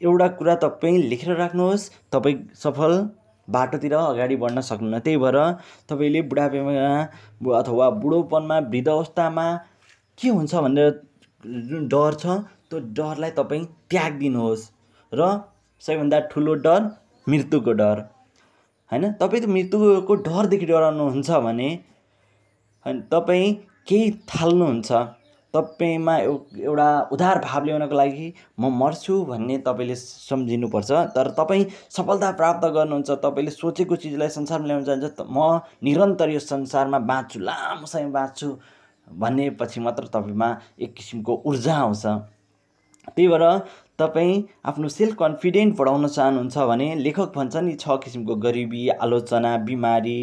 एउटा 0.01 0.27
कुरा 0.39 0.55
तपाईँ 0.63 0.97
लेखेर 1.09 1.35
राख्नुहोस्। 1.37 1.89
तपाईँ 2.11 2.37
सफल 2.63 2.93
बाटोतिर 3.47 3.93
अगाडि 3.95 4.35
बढ्न 4.35 4.61
सक्नुहुन्न। 4.61 4.99
त्यही 4.99 5.17
भएर 5.17 5.37
तपाईँले 5.89 6.21
बुढापेमा 6.29 6.73
अथवा 7.59 7.89
बुढोपनमा 8.01 8.57
वृद्ध 8.71 8.87
अवस्थामा 8.89 9.45
के 10.19 10.29
हुन्छ 10.29 10.53
भनेर 10.55 10.89
जुन 11.69 11.87
डर 11.87 12.13
छ 12.21 12.25
त्यो 12.69 12.79
डरलाई 12.97 13.31
तपाईँ 13.39 13.65
त्याग 13.89 14.11
दिनुहोस् 14.19 14.63
र 15.11 15.21
सबैभन्दा 15.83 16.19
ठुलो 16.31 16.53
डर 16.65 16.81
मृत्युको 17.27 17.73
डर। 17.81 17.97
होइन? 18.91 19.03
तपाईँ 19.21 19.41
त 19.43 19.45
मृत्युको 19.49 20.15
डरदेखि 20.27 20.65
डराउनुहुन्छ 20.65 21.29
भने 21.45 21.69
तपाईँ 23.11 23.53
केही 23.87 24.11
थाल्नुहुन्छ। 24.29 24.91
तपाईँमा 25.55 26.15
एउटा 26.17 26.87
उदार 27.11 27.39
भाव 27.43 27.63
ल्याउनको 27.65 27.95
लागि 27.95 28.27
म 28.59 28.69
मर्छु 28.75 29.23
भन्ने 29.25 29.57
तपाईँले 29.67 29.95
सम्झिनुपर्छ। 29.95 30.91
तर 31.15 31.31
तपाईँ 31.39 31.65
सफलता 31.97 32.31
प्राप्त 32.39 32.65
गर्नुहुन्छ 32.75 33.11
तपाईँले 33.23 33.51
सोचेको 33.51 33.95
चिजलाई 33.95 34.29
संसारमा 34.35 34.67
ल्याउन 34.67 34.83
चाहन्छ 34.85 35.27
म 35.29 35.59
निरन्तर 35.83 36.29
यो 36.29 36.39
संसारमा 36.41 36.99
बाँच्छु 37.07 37.39
लामो 37.39 37.85
समय 37.85 38.09
बाँच्छु 38.11 38.49
भनेपछि 39.07 39.79
मात्र 39.79 40.07
तपाईँमा 40.13 40.49
एक 40.81 40.93
किसिमको 40.93 41.41
ऊर्जा 41.45 41.75
आउँछ। 41.77 42.05
त्यही 43.07 43.27
भएर 43.27 43.43
तपाईँ 43.99 44.43
आफ्नो 44.65 44.87
सेल्फ 44.89 45.15
कन्फिडेन्ट 45.19 45.77
बढाउन 45.77 46.07
चाहनुहुन्छ 46.07 46.57
भने 46.57 46.87
लेखक 46.95 47.31
भन्छ 47.35 47.55
नि 47.55 47.75
छ 47.79 47.97
किसिमको 48.03 48.35
गरिबी 48.43 48.87
आलोचना 48.97 49.57
बिमारी 49.63 50.19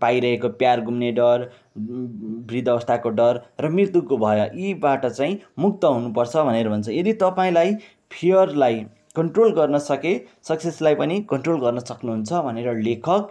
पाइरहेको 0.00 0.48
प्यार 0.60 0.80
गुम्ने 0.84 1.10
डर 1.12 1.50
वृद्ध 1.76 2.68
अवस्थाको 2.68 3.10
डर 3.18 3.40
र 3.60 3.68
मृत्युको 3.70 4.16
भय 4.18 4.50
यीबाट 4.56 5.06
चाहिँ 5.06 5.38
मुक्त 5.58 5.84
हुनुपर्छ 5.84 6.36
भनेर 6.48 6.68
भन्छ। 6.68 6.88
यदि 6.90 7.12
तपाईँलाई 7.22 7.74
फियरलाई 8.12 8.84
कन्ट्रोल 9.16 9.52
गर्न 9.54 9.78
सके 9.80 10.12
सक्सेसलाई 10.48 10.94
पनि 10.94 11.20
कन्ट्रोल 11.30 11.60
गर्न 11.60 11.78
सक्नुहुन्छ 11.80 12.32
भनेर 12.46 12.74
लेखक 12.80 13.30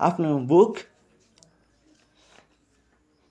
आफ्नो 0.00 0.38
बुक 0.48 0.76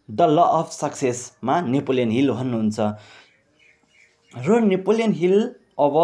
द 0.09 0.21
ल 0.21 0.37
अफ 0.37 0.71
सक्सेसमा 0.71 1.59
नेपोलियन 1.67 2.11
हिल 2.11 2.31
भन्नुहुन्छ। 2.31 2.79
र 4.33 4.59
नेपोलियन 4.63 5.11
हिल 5.13 5.37
अब 5.79 5.95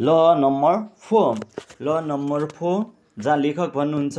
law 0.00 0.08
number 0.38 0.74
four 1.00 1.32
law 1.82 2.00
number 2.06 2.44
four 2.56 2.84
जहाँ 3.18 3.36
लेखक 3.38 3.72
भन्नुहुन्छ 3.76 4.18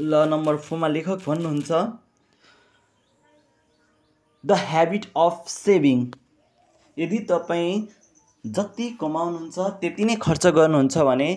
ल 0.00 0.24
नम्बर 0.28 0.56
फोरमा 0.64 0.88
लेखक 0.88 1.18
भन्नुहुन्छ। 1.26 1.70
द 4.44 4.56
ह्याबिट 4.66 5.06
अफ 5.18 5.48
सेभिङ 5.48 6.04
यदि 6.96 7.18
तपाईँ 7.30 7.80
जति 8.44 8.86
कमाउनुहुन्छ 9.00 9.58
त्यति 9.80 10.04
नै 10.04 10.14
खर्च 10.22 10.46
गर्नुहुन्छ 10.58 10.98
भने 11.08 11.30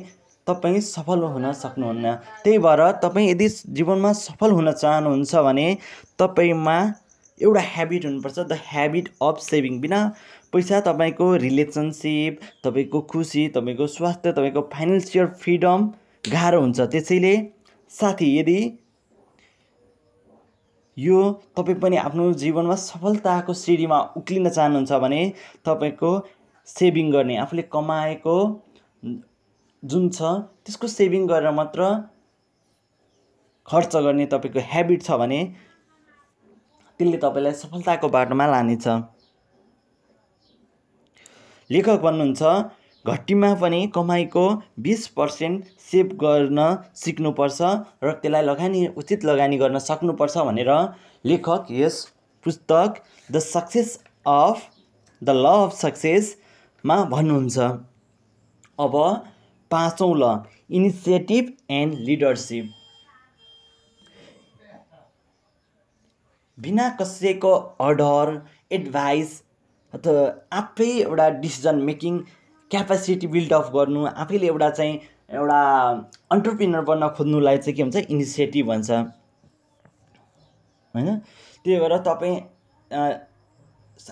तपाईँ 0.47 0.79
सफल 0.81 1.23
हुन 1.33 1.51
सक्नुहुन्न। 1.53 2.13
त्यही 2.43 2.57
भएर 2.65 2.81
तपाईँ 3.03 3.29
यदि 3.29 3.47
जीवनमा 3.79 4.11
सफल 4.19 4.51
हुन 4.51 4.71
चाहनुहुन्छ 4.73 5.35
भने 5.47 5.67
तपाईँमा 6.19 6.77
एउटा 7.41 7.61
ह्याबिट 7.73 8.05
हुनुपर्छ। 8.05 8.39
द 8.39 8.59
ह्याबिट 8.69 9.09
अफ 9.21 9.39
सेभिङ 9.41 9.79
बिना 9.81 9.99
पैसा 10.53 10.79
तपाईँको 10.87 11.27
रिलेसनसिप 11.43 12.39
तपाईँको 12.63 13.01
खुसी 13.11 13.47
तपाईँको 13.55 13.87
स्वास्थ्य 13.97 14.31
तपाईँको 14.31 14.61
फाइनेन्सियल 14.73 15.27
फ्रिडम 15.43 15.79
गाह्रो 16.31 16.59
हुन्छ। 16.61 16.79
त्यसैले 16.93 17.33
साथी 17.93 18.27
यदि 18.37 18.59
यो 20.97 21.19
तपाईँ 21.57 21.79
पनि 21.79 21.97
आफ्नो 21.97 22.31
जीवनमा 22.41 22.75
सफलताको 22.81 23.53
सिँढीमा 23.53 23.99
उक्लिन 24.17 24.49
चाहनुहुन्छ 24.49 24.99
भने 25.03 25.21
तपाईँको 25.65 26.11
सेभिङ 26.67 27.11
गर्ने 27.11 27.37
आफूले 27.37 27.61
कमाएको 27.75 28.35
जुन 29.83 30.09
छ 30.09 30.33
त्यसको 30.65 30.87
सेभिङ 30.87 31.27
गरेर 31.27 31.51
मात्र 31.51 31.89
खर्च 33.67 33.95
गर्ने 33.95 34.25
तपाईँको 34.33 34.59
ह्याबिट 34.71 35.03
छ 35.03 35.17
भने 35.21 35.39
त्यसले 36.99 37.17
तपाईँलाई 37.17 37.53
सफलताको 37.59 38.09
बाटोमा 38.15 38.45
लानेछ। 38.47 38.87
लेखक 41.69 41.99
भन्नुहुन्छ 42.05 42.41
घट्टीमा 43.05 43.47
पनि 43.61 43.79
कमाइको 43.95 44.41
बिस 44.83 45.07
पर्सेन्ट 45.15 45.71
सेभ 45.85 46.11
गर्न 46.19 46.65
सिक्नुपर्छ 46.95 47.71
र 48.03 48.11
त्यसलाई 48.19 48.43
लगानी 48.43 48.83
उचित 48.97 49.25
लगानी 49.25 49.57
गर्न 49.57 49.79
सक्नुपर्छ 49.85 50.43
भनेर 50.49 50.69
लेखक 51.25 51.71
यस 51.77 51.97
पुस्तक 52.45 53.01
the 53.29 53.39
success 53.45 53.89
of 54.27 54.61
the 55.21 55.35
law 55.37 55.51
of 55.63 55.75
सक्सेसमा 55.77 56.97
भन्नुहुन्छ। 57.11 57.67
अब 58.79 58.95
पाँचौँ 59.71 60.13
ल 60.17 60.29
इनिसिएटिभ 60.71 61.51
एन्ड 61.71 61.99
लिडरसिप 62.07 62.71
बिना 66.57 66.87
कसैको 67.01 67.51
अर्डर 67.81 68.31
एडभाइस 68.71 69.35
अथवा 69.93 70.23
आफै 70.57 70.89
एउटा 71.01 71.29
डिसिजन 71.41 71.83
मेकिङ 71.89 72.19
क्यापासिटी 72.73 73.27
बिल्डअप 73.29 73.67
गर्नु 73.75 74.05
आफैले 74.17 74.47
एउटा 74.47 74.69
चाहिँ 74.69 74.93
एउटा 75.31 75.59
अन्टरप्रिनर 76.31 76.81
बन्न 76.89 77.07
खोज्नुलाई 77.17 77.57
चाहिँ 77.57 77.75
के 77.77 77.83
भन्छ 77.83 77.97
इनिसिएटिभ 78.09 78.65
भन्छ। 78.67 78.89
होइन? 80.95 81.09
त्यही 81.65 81.79
भएर 81.79 81.97
तपाईँ 82.07 82.35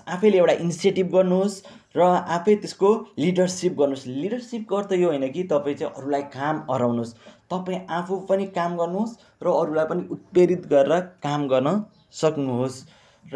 आफैले 0.08 0.38
एउटा 0.38 0.52
इनिसिएटिभ 0.62 1.06
गर्नुहोस् 1.14 1.56
र 1.96 2.00
आफै 2.36 2.54
त्यसको 2.56 2.90
लिडरसिप 3.18 3.72
गर्नुहोस्। 3.78 4.06
लिडरसिपको 4.06 4.76
अर्थ 4.76 4.92
यो 4.94 5.08
होइन 5.08 5.26
कि 5.32 5.42
तपाईँ 5.50 5.76
चाहिँ 5.76 5.92
अरूलाई 5.92 6.22
काम 6.32 6.56
हराउनुहोस्। 6.70 7.14
तपाईँ 7.50 7.80
आफू 7.90 8.16
पनि 8.30 8.46
काम 8.56 8.76
गर्नुहोस् 8.78 9.16
र 9.42 9.46
अरूलाई 9.52 9.86
पनि 9.90 10.02
उत्प्रेरित 10.10 10.62
गरेर 10.72 11.00
काम 11.22 11.40
गर्न 11.48 11.68
सक्नुहोस्। 12.14 12.76
र 13.24 13.34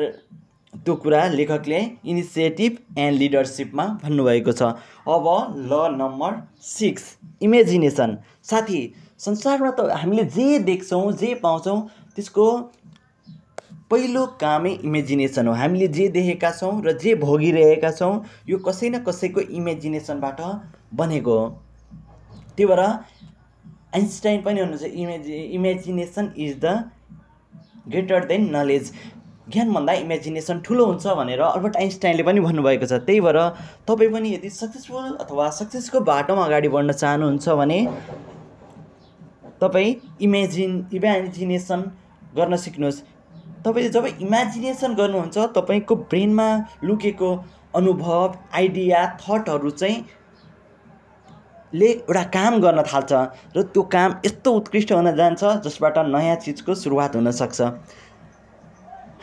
त्यो 0.75 0.95
कुरा 1.03 1.21
लेखकले 1.29 1.81
इनिसिएटिभ 2.05 2.99
एन्ड 2.99 3.19
लिडरसिपमा 3.19 3.85
भन्नुभएको 4.03 4.53
छ। 4.53 4.63
अब 5.09 5.27
ल 5.71 5.73
नम्बर 5.97 6.33
सिक्स 6.63 7.05
इमेजिनेसन। 7.43 8.17
साथी 8.45 8.81
संसारमा 9.19 9.71
त 9.71 9.91
हामीले 10.01 10.25
जे 10.37 10.59
देख्छौँ 10.67 11.13
जे 11.13 11.35
पाउँछौँ 11.43 11.79
त्यसको 12.17 12.47
पहिलो 13.91 14.25
कामै 14.41 14.71
इमेजिनेसन 14.85 15.47
हो। 15.49 15.53
हामीले 15.55 15.89
जे 15.89 16.09
देखेका 16.11 16.51
छौँ 16.51 16.75
र 16.85 16.93
जे 16.99 17.15
भोगिरहेका 17.17 17.91
छौँ 17.93 18.15
यो 18.49 18.59
कसै 18.59 18.89
न 18.91 18.99
कसैको 19.07 19.41
इमेजिनेसनबाट 19.41 20.41
बनेको 20.95 21.39
हो। 21.39 21.49
त्यही 22.57 22.67
भएर 22.67 22.81
आइन्स्टाइन 23.95 24.43
पनि 24.43 24.61
हुनुहुन्छ 24.61 24.85
इमेजि 24.85 25.37
imagination 25.57 26.33
is 26.37 26.59
the 26.61 26.67
greater 27.89 28.25
than 28.27 28.51
knowledge. 28.57 28.93
ज्ञानभन्दा 29.47 29.93
imagination 29.95 30.61
ठुलो 30.67 30.85
हुन्छ 30.87 31.07
भनेर 31.19 31.41
अल्बर्ट 31.41 31.77
आइन्स्टाइनले 31.77 32.23
पनि 32.23 32.41
भन्नुभएको 32.41 32.87
छ। 32.87 32.93
त्यही 33.07 33.21
भएर 33.21 33.39
तपाईँ 33.89 34.11
पनि 34.13 34.35
यदि 34.35 34.51
सक्सेसफुल 34.51 35.11
अथवा 35.23 35.49
सक्सेसको 35.59 36.01
बाटोमा 36.09 36.45
अगाडि 36.45 36.69
बढ्न 36.69 36.93
चाहनुहुन्छ 36.93 37.49
भने 37.61 37.79
तपाईँ 39.61 39.95
इमेजिन 40.27 40.73
इमेजिनेसन 40.95 41.81
गर्न 42.37 42.57
सिक्नुहोस्। 42.59 43.01
तपाईँले 43.65 43.91
जब 43.91 44.07
इमेजिनेसन 44.21 44.95
गर्नुहुन्छ 44.95 45.39
तपाईँको 45.57 45.95
ब्रेनमा 46.11 46.49
लुकेको 46.85 47.31
अनुभव 47.75 48.35
आइडिया 48.55 49.01
थटहरू 49.23 49.71
चाहिँ 49.71 50.05
ले 51.73 51.87
एउटा 51.87 52.23
काम 52.35 52.59
गर्न 52.61 52.83
थाल्छ 52.91 53.13
र 53.57 53.63
त्यो 53.63 53.83
काम 53.95 54.11
यस्तो 54.27 54.53
उत्कृष्ट 54.59 54.93
हुन 54.93 55.15
जान्छ 55.17 55.45
जसबाट 55.65 55.99
नयाँ 56.11 56.37
चिजको 56.45 56.75
सुरुवात 56.75 57.17
हुनसक्छ 57.17 57.61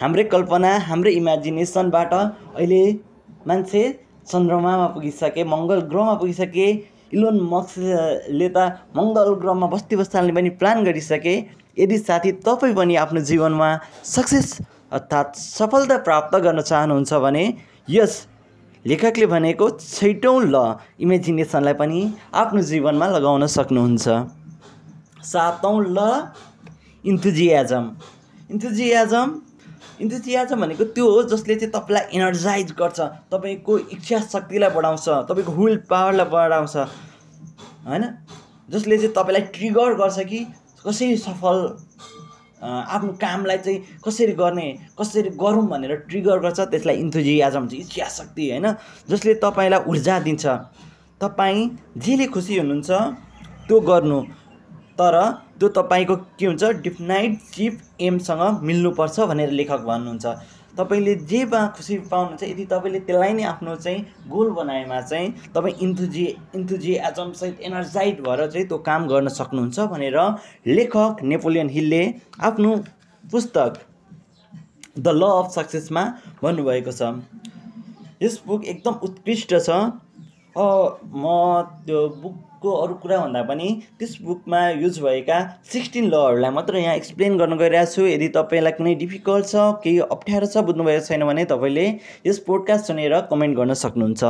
हाम्रै 0.01 0.23
कल्पना 0.33 0.71
हाम्रै 0.89 1.11
इमेजिनेसनबाट 1.21 2.13
अहिले 2.13 2.81
मान्छे 3.49 3.83
चन्द्रमामा 4.31 4.87
पुगिसके 4.95 5.43
मङ्गल 5.53 5.79
ग्रहमा 5.91 6.13
पुगिसके 6.21 6.67
इलोन 7.15 7.37
मक्सले 7.53 8.47
त 8.49 8.57
मङ्गल 8.99 9.33
ग्रहमा 9.41 9.67
बस्ती 9.73 9.99
बसाल्ने 10.01 10.33
पनि 10.37 10.49
प्लान 10.61 10.83
गरिसके 10.87 11.35
यदि 11.79 11.97
साथी 12.07 12.31
तपाईँ 12.47 12.75
पनि 12.79 12.95
आफ्नो 13.03 13.21
जीवनमा 13.29 13.69
सक्सेस 14.13 14.49
अर्थात् 14.97 15.37
सफलता 15.41 15.97
प्राप्त 16.07 16.33
गर्न 16.45 16.61
चाहनुहुन्छ 16.71 17.21
भने 17.25 17.45
यस 17.89 18.13
लेखकले 18.85 19.27
भनेको 19.31 19.69
छैटौँ 19.79 20.37
ल 20.43 20.55
इमेजिनेसनलाई 21.05 21.75
पनि 21.81 21.99
आफ्नो 22.41 22.61
जीवनमा 22.71 23.07
लगाउन 23.15 23.45
सक्नुहुन्छ। 23.53 24.05
सातौँ 25.31 25.77
ल 25.95 25.99
इन्थुजियाजम। 27.03 27.85
इन्थुजियाजम 28.53 29.27
इन्थुजियाजम 30.01 30.61
भनेको 30.61 30.83
त्यो 30.95 31.09
हो 31.09 31.23
जसले 31.23 31.55
चाहिँ 31.55 31.71
तपाईँलाई 31.71 32.17
एनर्जाइज 32.17 32.71
गर्छ 32.79 32.99
तपाईँको 33.31 33.77
इच्छा 33.93 34.19
शक्तिलाई 34.19 34.69
बढाउँछ 34.69 35.09
तपाईँको 35.29 35.51
विल 35.53 35.77
पावरलाई 35.89 36.25
बढाउँछ 36.25 36.75
होइन? 37.87 38.03
जसले 38.69 38.97
चाहिँ 38.97 39.13
तपाईँलाई 39.13 39.41
ट्रिगर 39.53 39.93
गर्छ 39.93 40.19
कि 40.19 40.39
कसरी 40.85 41.17
सफल 41.17 41.57
आफ्नो 42.63 43.11
कामलाई 43.21 43.57
चाहिँ 43.57 43.79
कसरी 44.05 44.33
गर्ने 44.33 44.67
कसरी 44.99 45.29
गरौँ 45.35 45.67
भनेर 45.67 45.95
ट्रिगर 46.09 46.39
गर्छ 46.39 46.59
त्यसलाई 46.59 46.95
इन्थुजियाजम 46.95 47.67
चाहिँ 47.67 47.83
इच्छा 47.83 48.07
शक्ति 48.09 48.49
होइन? 48.49 48.67
जसले 49.09 49.33
तपाईँलाई 49.35 49.79
ऊर्जा 49.89 50.19
दिन्छ। 50.19 50.45
तपाईँ 51.21 51.69
जेले 51.97 52.25
खुसी 52.27 52.57
हुनुहुन्छ 52.57 52.91
त्यो 53.67 53.79
गर्नु। 53.79 54.21
तर 54.99 55.15
त्यो 55.63 55.69
तपाईँको 55.71 56.15
के 56.35 56.45
हुन्छ 56.45 56.63
डिफाइन्ड 56.83 57.37
चिप 57.53 57.79
एमसँग 58.01 58.59
मिल्नुपर्छ 58.61 59.19
भनेर 59.31 59.51
लेखक 59.51 59.81
भन्नुहुन्छ। 59.87 60.25
तपाईँले 60.75 61.13
जेमा 61.23 61.61
खुसी 61.77 61.97
पाउनुहुन्छ 62.11 62.43
यदि 62.43 62.65
तपाईँले 62.65 62.99
त्यसलाई 63.07 63.33
नै 63.33 63.43
आफ्नो 63.47 63.75
चाहिँ 63.75 63.99
गोल 64.27 64.49
बनाएमा 64.51 64.99
चाहिँ 65.01 65.29
तपाईँ 65.55 65.75
इन्थुजी 65.79 66.25
इन्थुजियाजमसहित 66.55 67.61
एनर्जाइट 67.61 68.21
भएर 68.21 68.45
चाहिँ 68.51 68.67
त्यो 68.67 68.77
काम 68.83 69.07
गर्न 69.07 69.27
सक्नुहुन्छ 69.39 69.79
भनेर 69.93 70.19
लेखक 70.67 71.23
नेपोलियन 71.23 71.69
हिलले 71.69 72.03
आफ्नो 72.43 72.75
पुस्तक 73.23 73.79
द 74.99 75.07
ल 75.07 75.23
अफ 75.23 75.51
सक्सेसमा 75.55 76.03
भन्नुभएको 76.43 76.91
छ। 76.91 77.01
यस 78.21 78.41
बुक 78.47 78.65
एकदम 78.65 78.93
उत्कृष्ट 79.07 79.53
छ। 79.59 79.69
म 80.57 81.23
त्यो 81.85 82.01
बुकको 82.63 82.81
अरू 82.81 82.93
कुरा 82.95 83.17
भन्दा 83.19 83.41
पनि 83.43 83.67
त्यस 83.99 84.17
बुकमा 84.23 84.59
युज 84.71 84.99
भएका 85.03 85.37
सिक्सटिन 85.71 86.05
लहरूलाई 86.07 86.51
मात्र 86.51 86.77
यहाँ 86.77 86.95
एक्सप्लेन 86.95 87.37
गर्न 87.37 87.57
गइरहेको 87.59 87.91
छु 87.91 88.05
यदि 88.07 88.27
तपाईँलाई 88.37 88.71
कुनै 88.79 88.93
डिफिकल्ट 89.03 89.47
छ 89.47 89.63
केही 89.83 89.99
अप्ठ्यारो 90.07 90.47
छ 90.47 90.63
बुझ्नुभएको 90.67 91.05
छैन 91.07 91.25
भने 91.27 91.45
तपाईँले 91.51 91.85
यस 92.27 92.39
पोडकास्ट 92.47 92.91
सुनेर 92.91 93.15
कमेन्ट 93.31 93.57
गर्न 93.57 93.73
सक्नुहुन्छ। 93.83 94.23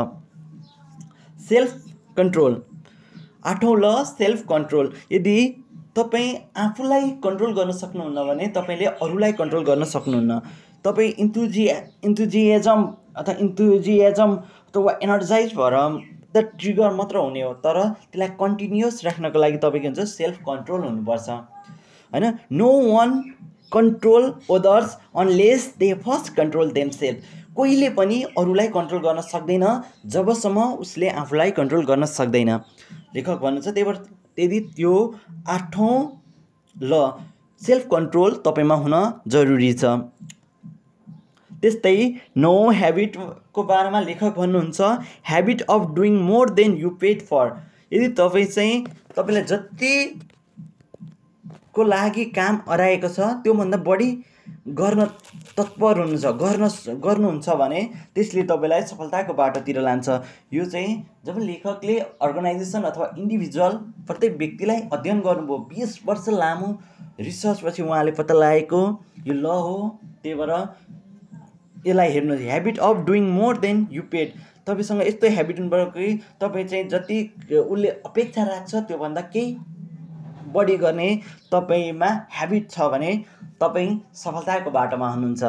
Self 1.40 1.74
control. 2.18 2.58
आठौँ 3.46 3.76
ल 3.78 3.94
सेल्फ 4.12 4.42
कन्ट्रोल। 4.50 4.92
यदि 5.12 5.38
तपाईँ 5.98 6.34
आफूलाई 6.66 7.10
कन्ट्रोल 7.26 7.54
गर्न 7.54 7.78
सक्नुहुन्न 7.84 8.28
भने 8.28 8.48
तपाईँले 8.58 8.90
अरूलाई 8.98 9.38
कन्ट्रोल 9.42 9.64
गर्न 9.70 9.90
सक्नुहुन्न। 9.94 10.40
तपाईँ 10.86 11.14
इन्थुजिया 11.26 11.76
इन्थुजियाजम 12.10 12.82
अथवा 13.18 13.36
इन्थुजियाजम 13.46 14.36
अथवा 14.68 15.00
एनर्जाइज 15.04 15.54
भएर 15.56 15.78
द 16.36 16.44
ट्रिगर 16.60 16.94
मात्र 16.94 17.18
हुने 17.18 17.42
हो 17.42 17.54
तर 17.66 17.80
त्यसलाई 17.90 18.30
कन्टिन्युस 18.40 19.04
राख्नको 19.06 19.40
लागि 19.40 19.58
तपाईँको 19.64 19.88
हुन्छ 19.88 20.10
सेल्फ 20.12 20.38
कन्ट्रोल 20.48 20.82
हुनुपर्छ। 20.84 21.30
होइन? 21.30 22.26
No 22.52 22.70
one 22.88 23.22
control 23.74 24.24
others 24.52 24.98
unless 25.18 25.64
they 25.80 25.94
first 26.02 26.34
control 26.36 26.72
themselves 26.96 27.32
कोहीले 27.56 27.90
पनि 27.98 28.18
अरूलाई 28.38 28.68
कन्ट्रोल 28.76 29.02
गर्न 29.02 29.22
सक्दैन 29.24 29.66
जबसम्म 30.14 30.66
उसले 30.84 31.10
आफूलाई 31.22 31.52
कन्ट्रोल 31.60 31.86
गर्न 31.86 32.06
सक्दैन। 32.12 32.52
लेखक 33.16 33.38
भन्नुहुन्छ 33.42 33.68
त्यही 33.68 33.84
भएर 33.84 33.98
यदि 34.40 34.60
त्यो 34.78 34.94
आठौँ 35.50 35.96
ल 36.76 37.02
सेल्फ 37.62 37.84
कन्ट्रोल 37.92 38.32
तपाईँमा 38.46 38.76
हुन 38.78 38.96
जरुरी 39.30 39.74
छ। 39.74 39.86
त्यस्तै 41.64 41.96
नो 42.46 42.54
ह्याबिटको 42.80 43.66
बारेमा 43.72 44.00
लेखक 44.10 44.34
भन्नुहुन्छ 44.38 44.80
habit 45.32 45.60
of 45.78 45.82
doing 45.98 46.14
more 46.28 46.46
than 46.60 46.76
you 46.84 46.92
paid 47.04 47.26
for 47.32 47.46
यदि 47.94 48.08
तपाईँ 48.20 48.52
चाहिँ 48.52 48.76
तपाईँलाई 49.16 49.46
जतिको 49.54 50.22
लागि 51.96 52.24
काम 52.38 52.62
अराएको 52.76 53.10
छ 53.10 53.20
त्योभन्दा 53.44 53.80
बढी 53.90 54.10
गर्न 54.78 55.02
तत्पर 55.58 56.00
हुनुहुन्छ 56.00 56.26
गर्न 56.42 56.64
गर्नुहुन्छ 57.06 57.48
भने 57.62 57.82
त्यसले 58.16 58.44
तपाईँलाई 58.50 58.82
सफलताको 58.90 59.34
बाटोतिर 59.34 59.78
लान्छ। 59.82 60.08
यो 60.54 60.64
चाहिँ 60.74 60.92
जब 61.26 61.36
लेखकले 61.40 61.96
अर्गनाइजेसन 62.28 62.82
अथवा 62.90 63.06
इन्डिभिजुअल 63.18 63.74
प्रत्येक 64.08 64.32
व्यक्तिलाई 64.38 64.80
अध्ययन 64.94 65.20
गर्नुभयो 65.28 65.58
बिस 65.72 65.92
वर्ष 66.08 66.26
लामो 66.36 66.70
रिसर्चपछि 67.20 67.82
उहाँले 67.84 68.12
पत्ता 68.20 68.34
लगाएको 68.34 68.82
यो 69.28 69.34
ल 69.34 69.46
हो 69.68 69.78
त्यही 70.24 70.36
भएर 70.36 70.52
यसलाई 71.86 72.12
हेर्नु 72.12 72.36
habit 72.40 72.80
of 72.88 73.06
doing 73.06 73.30
more 73.32 73.58
than 73.58 73.88
you 73.92 74.04
paid 74.12 74.34
तपाईँसँग 74.68 75.02
यस्तो 75.08 75.30
ह्याबिट 75.30 75.60
हुनुपर्छ 75.60 75.94
कि 75.94 76.20
तपाईँ 76.42 76.68
चाहिँ 76.68 76.88
जति 76.90 77.18
उसले 77.60 77.90
अपेक्षा 78.06 78.44
राख्छ 78.44 78.76
त्योभन्दा 78.76 79.22
केही 79.34 79.58
बढी 80.54 80.78
गर्ने 80.78 81.10
तपाईँमा 81.52 82.10
ह्याबिट 82.32 82.70
छ 82.72 82.90
भने 82.92 83.12
तपाईँ 83.62 83.98
सफलताको 84.16 84.72
बाटोमा 84.72 85.10
हुनुहुन्छ। 85.10 85.44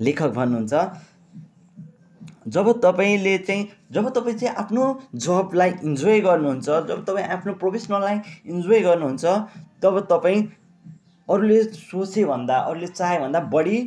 लेखक 0.00 0.30
भन्नुहुन्छ 0.34 0.74
जब 2.48 2.68
तपाईँले 2.80 3.36
चाहिँ 3.38 3.68
जब 3.92 4.08
तपाईँ 4.16 4.36
चाहिँ 4.38 4.54
आफ्नो 4.56 4.84
जबलाई 5.24 5.72
इन्जोय 5.84 6.20
गर्नुहुन्छ 6.20 6.68
जब 6.88 7.04
तपाईँ 7.04 7.26
आफ्नो 7.36 7.52
प्रोफेसनललाई 7.62 8.20
इन्जोय 8.46 8.80
गर्नुहुन्छ 8.80 9.24
तब 9.82 10.00
तपाईँ 10.10 10.42
अरूले 11.28 11.62
सोचे 11.64 12.24
भन्दा 12.24 12.56
अरूले 12.58 12.86
चाहे 12.88 13.18
भन्दा 13.20 13.40
बढी 13.54 13.78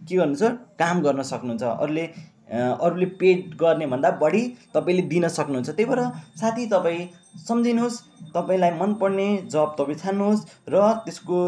के 0.00 0.16
गर्नुहुन्छ? 0.16 0.42
काम 0.78 1.00
गर्न 1.02 1.22
सक्नुहुन्छ। 1.22 1.62
अरूले 1.62 2.04
अरूले 2.48 3.06
पेड 3.20 3.54
गर्ने 3.60 3.86
भन्दा 3.86 4.10
बढी 4.20 4.42
तपाईँले 4.74 5.02
दिन 5.08 5.28
सक्नुहुन्छ। 5.28 5.68
त्यही 5.68 5.84
भएर 5.84 6.00
साथी 6.40 6.66
तपाईँ 6.66 7.06
सम्झिनुहोस् 7.44 8.00
तपाईँलाई 8.34 8.70
मनपर्ने 8.80 9.28
जब 9.52 9.74
तपाईँ 9.78 9.98
छान्नुहोस् 9.98 10.44
र 10.68 10.74
त्यसको 11.04 11.38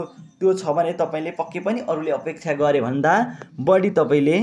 त्यो 0.40 0.52
छ 0.54 0.64
भने 0.76 0.92
तपाईँले 1.00 1.30
पक्कै 1.40 1.60
पनि 1.64 1.80
अरूले 1.88 2.10
अपेक्षा 2.12 2.52
गरे 2.52 2.80
भन्दा 2.80 3.14
बढी 3.60 3.90
तपाईँले 3.96 4.38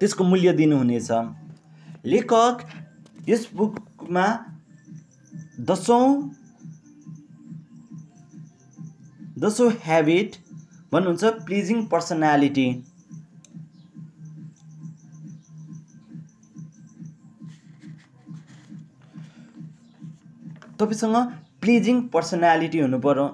त्यसको 0.00 0.24
मूल्य 0.24 0.52
दिनुहुनेछ। 0.58 1.10
लेखक 2.04 2.66
यस 3.28 3.48
बुकमा 3.54 4.26
दसौँ 5.60 6.06
दसौँ 9.38 9.70
ह्याबिट 9.84 10.30
भन्नुहुन्छ 10.92 11.24
प्लिजिङ 11.46 11.84
पर्सनालिटी 11.86 12.66
तपाईँसँग 20.80 21.16
प्लिजिङ 21.62 22.00
पर्सनालिटी 22.12 22.78
हुनु 22.80 22.98
पऱ्यो 23.00 23.26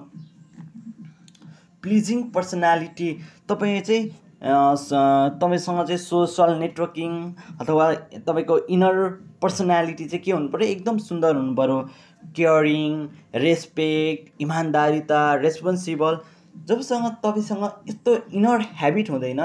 प्लिजिङ 1.83 2.23
पर्सनालिटी 2.31 3.09
तपाईँ 3.49 3.81
चाहिँ 3.81 4.03
तपाईँसँग 5.39 5.83
चाहिँ 5.83 5.97
सोसल 5.99 6.55
नेटवर्किङ 6.59 7.13
अथवा 7.61 7.85
तपाईँको 8.21 8.57
इनर 8.69 8.97
पर्सनालिटी 9.41 10.05
चाहिँ 10.05 10.23
के 10.23 10.31
हुनु 10.31 10.49
पऱ्यो 10.49 10.67
एकदम 10.67 10.97
सुन्दर 11.03 11.35
हुनु 11.35 11.55
पऱ्यो 11.55 11.79
केयरिङ 12.35 12.93
रेस्पेक्ट 13.41 14.41
इमान्दारिता 14.41 15.21
रेस्पोन्सिबल 15.41 16.19
जबसँग 16.65 17.05
तपाईँसँग 17.23 17.63
यस्तो 17.89 18.15
इनर 18.33 18.61
ह्याबिट 18.79 19.09
हुँदैन 19.09 19.41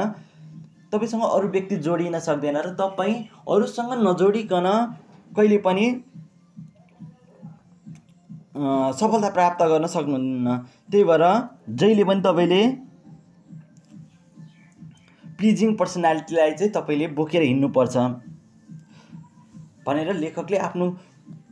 तपाईँसँग 0.92 1.22
अरू 1.24 1.48
व्यक्ति 1.48 1.76
जोडिन 1.86 2.18
सक्दैन 2.20 2.56
र 2.56 2.74
तपाईँ 2.80 3.14
अरूसँग 3.48 3.92
नजोडिकन 4.02 4.68
कहिले 5.36 5.58
पनि 5.66 5.86
सफलता 8.98 9.28
प्राप्त 9.36 9.62
गर्न 9.64 9.86
सक्नुहुन्न। 9.88 10.56
त्यही 10.90 11.04
भएर 11.04 11.24
जहिले 11.70 12.04
पनि 12.04 12.20
तपाईँले 12.22 12.62
प्लिजिङ 15.38 15.74
पर्सनालिटीलाई 15.76 16.52
चाहिँ 16.52 16.72
तपाईँले 16.72 17.06
बोकेर 17.16 17.42
हिँड्नुपर्छ। 17.42 17.96
भनेर 19.86 20.12
लेखकले 20.14 20.56
आफ्नो 20.58 20.90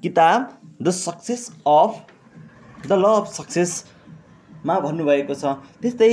किताब 0.02 0.38
the 0.82 0.90
success 0.90 1.48
of 1.66 1.92
the 2.86 2.92
law 2.92 3.04
of 3.04 3.32
success 3.32 3.70
मा 4.66 4.78
भन्नुभएको 4.80 5.34
छ? 5.34 5.44
त्यस्तै 5.80 6.12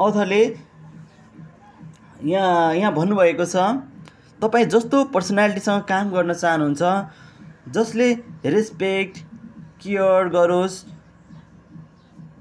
अथरले 0.00 0.42
यहाँ 2.24 2.74
यहाँ 2.74 2.92
भन्नुभएको 2.94 3.44
छ 3.46 3.56
तपाईँ 4.40 4.66
जस्तो 4.74 5.04
पर्सनालिटीसँग 5.14 5.82
काम 5.88 6.10
गर्न 6.10 6.32
चाहनुहुन्छ 6.34 6.82
जसले 7.74 8.08
रेस्पेक्ट 8.46 9.16
केयर 9.82 10.28
गरोस् 10.34 10.76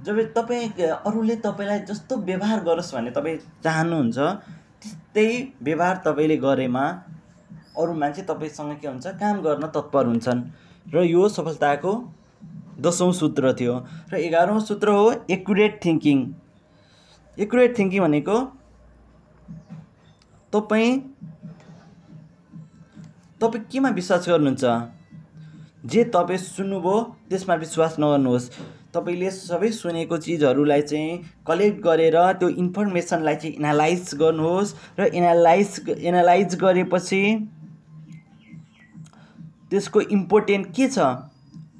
जब 0.05 0.19
तपाईँ 0.35 0.67
अरूले 1.07 1.35
तपाईँलाई 1.45 1.79
जस्तो 1.89 2.17
व्यवहार 2.27 2.59
गरोस् 2.63 2.93
भन्ने 2.95 3.11
तपाईँ 3.11 3.37
चाहनुहुन्छ 3.63 4.17
त्यही 5.13 5.35
व्यवहार 5.61 5.95
तपाईँले 6.05 6.37
गरेमा 6.37 6.85
अरू 7.77 7.93
मान्छे 7.93 8.21
तपाईँसँग 8.29 8.73
के 8.81 8.87
हुन्छ? 8.87 9.05
काम 9.21 9.41
गर्न 9.41 9.67
तत्पर 9.75 10.05
हुन्छन्। 10.05 10.41
र 10.85 11.03
यो 11.05 11.27
सफलताको 11.29 11.91
दसौँ 12.81 13.11
सूत्र 13.13 13.53
थियो 13.59 13.75
र 14.11 14.15
एघारौँ 14.17 14.59
सूत्र 14.61 14.89
हो 14.91 15.05
एकुरेट 15.29 15.79
थिङ्किङ 15.85 16.17
एकुरेट 17.37 17.77
थिङ्किङ 17.79 18.01
भनेको 18.01 18.37
तपाईँ 20.53 20.91
तपाईँ 23.41 23.63
केमा 23.71 23.89
विश्वास 23.97 24.29
गर्नुहुन्छ? 24.29 24.65
जे 25.85 26.03
तपाईँ 26.13 26.37
सुन्नुभयो 26.37 26.95
त्यसमा 27.29 27.55
विश्वास 27.55 27.95
नगर्नुहोस्। 27.99 28.49
तपाईँले 28.93 29.29
सबै 29.31 29.69
सुनेको 29.71 30.17
चिजहरूलाई 30.17 30.81
चाहिँ 30.81 31.17
कलेक्ट 31.47 31.77
गरेर 31.83 32.17
त्यो 32.39 32.49
इन्फर्मेसनलाई 32.63 33.35
चाहिँ 33.35 33.55
एनालाइज 33.55 34.13
गर्नुहोस् 34.21 34.73
र 34.99 35.09
एनालाइज 35.13 35.69
एनालाइज 35.89 36.55
गरेपछि 36.63 37.21
त्यसको 39.69 40.01
इम्पोर्टेन्ट 40.17 40.67
के 40.75 40.87
छ? 40.89 40.97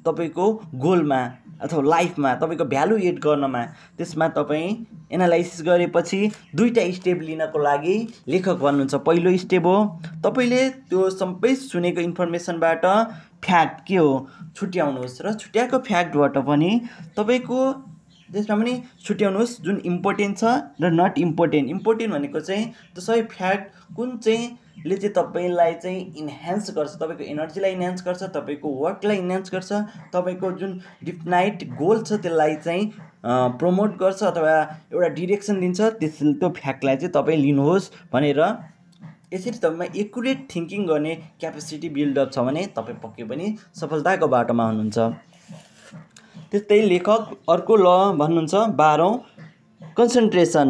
तपाईँको 0.08 0.52
गोलमा 0.78 1.20
अथवा 1.60 1.82
लाइफमा 1.84 2.34
तपाईँको 2.34 2.64
भ्यालु 2.64 2.96
एड 3.02 3.18
गर्नमा 3.18 3.62
त्यसमा 3.98 4.28
तपाईँ 4.34 4.68
एनालाइसिस 5.12 5.62
गरेपछि 5.66 6.20
दुईवटा 6.54 6.84
स्टेप 6.92 7.22
लिनको 7.22 7.58
लागि 7.58 7.96
लेखक 8.28 8.58
भन्नुहुन्छ 8.62 8.94
पहिलो 9.02 9.36
स्टेप 9.36 9.66
हो 9.66 9.76
तपाईँले 10.24 10.62
त्यो 10.86 11.10
सबै 11.12 11.54
सुनेको 11.56 12.00
इन्फर्मेसनबाट 12.00 12.86
फ्याक्ट 13.44 13.86
के 13.86 13.96
हो 13.96 14.10
छुट्याउनुहोस् 14.56 15.20
र 15.22 15.34
छुट्याएको 15.34 15.78
फ्याक्टबाट 15.84 16.38
पनि 16.46 16.70
तपाईँको 17.16 17.60
त्यसमा 18.32 18.56
पनि 18.56 18.74
छुट्याउनुहोस् 19.04 19.58
जुन 19.62 19.80
इम्पोर्टेन्ट 19.86 20.38
छ 20.38 20.54
र 20.80 20.90
नट 20.92 21.18
इम्पोर्टेन्ट 21.18 21.70
इम्पोर्टेन्ट 21.70 22.14
भनेको 22.14 22.40
चाहिँ 22.40 22.64
त्यो 22.94 23.02
सबै 23.02 23.22
फ्याक्ट 23.30 23.94
कुन 23.96 24.16
चाहिँ 24.18 24.48
ले 24.86 24.96
चाहिँ 24.96 25.12
तपाईँलाई 25.14 25.74
चाहिँ 25.74 26.00
इन्हान्स 26.16 26.70
गर्छ 26.76 26.94
तपाईँको 26.96 27.24
एनर्जीलाई 27.26 27.72
इन्हान्स 27.72 28.04
गर्छ 28.06 28.22
तपाईँको 28.36 28.74
वर्कलाई 28.76 29.18
इन्हान्स 29.18 29.52
गर्छ 29.52 29.82
तपाईँको 30.12 30.52
जुन 30.60 30.80
डिफनाइट 31.04 31.68
गोल 31.74 32.02
छ 32.02 32.20
त्यसलाई 32.22 32.56
चाहिँ 32.64 32.90
प्रमोट 33.58 33.96
गर्छ 33.98 34.22
अथवा 34.24 34.56
एउटा 34.92 35.08
डिरेक्सन 35.14 35.60
दिन्छ 35.60 35.80
त्यस 36.00 36.18
त्यो 36.18 36.50
फ्याक्टलाई 36.56 36.96
चाहिँ 36.96 37.12
तपाईँ 37.12 37.38
लिनुहोस् 37.38 37.90
भनेर 38.12 38.42
यसरी 39.32 39.58
तपाईँमा 39.58 39.86
एकुरेट 40.00 40.46
थिङ्किङ 40.54 40.86
गर्ने 40.86 41.14
क्यापेसिटी 41.40 41.88
बिल्डअप 41.96 42.30
छ 42.32 42.44
भने 42.44 42.62
तपाईँ 42.76 42.98
पक्कै 43.02 43.24
पनि 43.32 43.46
सफलताको 43.80 44.28
बाटोमा 44.28 44.68
हुनुहुन्छ। 44.68 44.98
त्यस्तै 46.52 46.80
लेखक 46.90 47.22
अर्को 47.52 47.74
ल 47.76 47.86
भन्नुहुन्छ 48.20 48.54
बाह्रौँ। 48.80 49.12
कन्सन्ट्रेसन 49.96 50.68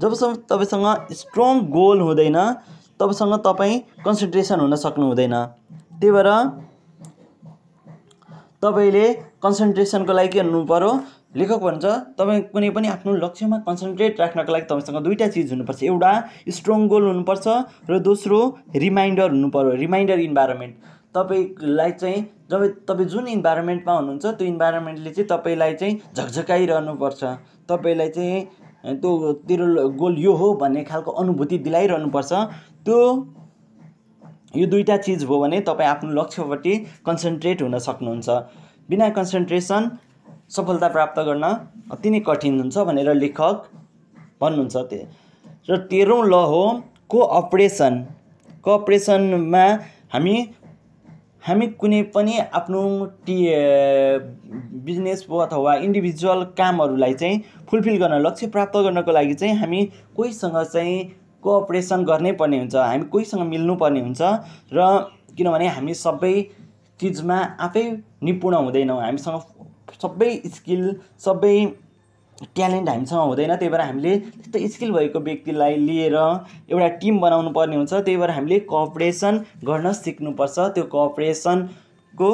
जबसम्म 0.00 0.34
तपाईँसँग 0.50 0.86
स्ट्रङ 1.20 1.60
गोल 1.76 2.00
हुँदैन 2.00 2.38
तबसँग 3.00 3.34
तपाईँ 3.46 3.78
कन्सन्ट्रेसन 4.04 4.60
हुन 4.60 4.74
सक्नु 4.84 5.06
हुँदैन। 5.06 5.34
त्यही 6.00 6.12
भएर 6.12 6.28
तपाईँले 8.62 9.06
कन्सन्ट्रेसनको 9.42 10.12
लागि 10.12 10.28
के 10.28 10.40
हुनु 10.40 10.60
पऱ्यो 10.68 10.90
लेखक 11.40 11.60
भन्छ 11.64 11.84
तपाईँ 12.18 12.40
कुनै 12.52 12.70
पनि 12.76 12.88
आफ्नो 12.94 13.12
लक्ष्यमा 13.24 13.58
कन्सन्ट्रेट 13.68 14.20
राख्नको 14.20 14.52
लागि 14.52 14.66
तपाईँसँग 14.70 14.98
दुईवटा 15.04 15.28
चिज 15.34 15.52
हुनुपर्छ। 15.52 15.82
एउटा 15.88 16.12
स्ट्रङ 16.56 16.80
गोल 16.92 17.04
हुनुपर्छ 17.06 17.46
र 17.90 17.98
दोस्रो 18.08 18.38
रिमाइन्डर 18.76 19.30
हुनु 19.30 19.48
पऱ्यो 19.56 19.72
रिमाइन्डर 19.84 20.18
इन्भाइरोमेन्ट 20.28 20.74
तपाईँलाई 21.16 21.92
चाहिँ 22.02 22.20
जब 22.50 22.60
तपाईँ 22.88 23.08
जुन 23.08 23.26
इन्भाइरोमेन्टमा 23.28 23.92
हुनुहुन्छ 23.94 24.26
त्यो 24.26 24.46
इन्भाइरोमेन्टले 24.46 25.10
चाहिँ 25.10 25.28
तपाईँलाई 25.28 25.74
चाहिँ 25.80 25.94
झकझकाइरहनुपर्छ। 26.16 27.22
तपाईँलाई 27.70 28.08
चाहिँ 28.16 28.98
त्यो 29.00 29.32
तेरो 29.48 29.88
गोल 29.94 30.18
यो 30.18 30.32
हो 30.34 30.52
भन्ने 30.62 30.82
खालको 30.84 31.10
अनुभूति 31.22 31.58
दिलाइरहनुपर्छ। 31.66 32.32
त्यो 32.86 32.98
यो 34.56 34.66
दुईवटा 34.66 34.96
चिज 35.06 35.24
भयो 35.24 35.38
भने 35.40 35.60
तपाईँ 35.70 35.88
आफ्नो 35.88 36.10
लक्ष्यपट्टि 36.12 36.74
कन्सन्ट्रेट 37.06 37.62
हुन 37.62 37.78
सक्नुहुन्छ। 37.78 38.28
बिना 38.90 39.08
कन्सन्ट्रेसन 39.14 39.90
सफलता 40.50 40.88
प्राप्त 40.88 41.18
गर्न 41.28 41.44
अति 41.94 42.10
नै 42.10 42.20
कठिन 42.26 42.60
हुन्छ 42.60 42.78
भनेर 42.88 43.14
लेखक 43.14 43.56
भन्नुहुन्छ 44.40 44.76
त्यो। 44.90 45.06
र 45.70 45.76
तेह्रौँ 45.86 46.22
ल 46.26 46.34
हो 46.50 46.62
कोअपरेसन 47.08 47.94
कोअपरेसनमा 48.64 49.64
हामी 50.12 50.34
हामी 51.46 51.66
कुनै 51.80 52.02
पनि 52.14 52.34
आफ्नो 52.52 52.80
टी 53.26 53.36
बिजनेस 54.86 55.24
अथवा 55.42 55.74
इन्डिभिजुअल 55.86 56.42
कामहरूलाई 56.58 57.14
चाहिँ 57.14 57.38
फुलफिल 57.70 57.96
गर्न 58.02 58.20
लक्ष्य 58.26 58.46
प्राप्त 58.54 58.76
गर्नको 58.76 59.12
लागि 59.12 59.34
चाहिँ 59.34 59.54
हामी 59.58 59.80
कोहीसँग 60.16 60.56
चाहिँ 60.72 60.98
कोअपरेसन 61.42 62.04
गर्नै 62.04 62.32
पर्ने 62.40 62.58
हुन्छ। 62.58 62.76
हामी 62.76 63.04
कोहीसँग 63.12 63.42
मिल्नु 63.48 63.74
पर्ने 63.82 64.00
हुन्छ 64.00 64.20
र 64.72 64.88
किनभने 65.36 65.68
हामी 65.76 65.94
सबै 65.94 66.34
चिजमा 67.00 67.38
आफै 67.66 67.84
निपुण 68.22 68.54
हुँदैनौँ। 68.54 69.00
हामीसँग 69.02 69.40
सबै 70.02 70.30
स्किल 70.56 70.82
सबै 71.24 71.56
ट्यालेन्ट 72.40 72.88
हामीसँग 72.88 73.20
हुँदैन 73.20 73.54
त्यही 73.56 73.70
भएर 73.70 73.80
हामीले 73.80 74.16
त्यस्तो 74.18 74.68
स्किल 74.74 74.92
भएको 74.92 75.20
व्यक्तिलाई 75.20 75.76
लिएर 75.76 76.14
एउटा 76.70 76.88
टिम 77.00 77.18
बनाउनु 77.20 77.50
पर्ने 77.52 77.76
हुन्छ। 77.76 77.92
त्यही 77.92 78.16
भएर 78.16 78.30
हामीले 78.30 78.58
कोअपरेसन 78.70 79.38
गर्न 79.64 79.92
सिक्नुपर्छ। 79.92 80.58
त्यो 80.74 80.84
कोअपरेसनको 80.94 82.30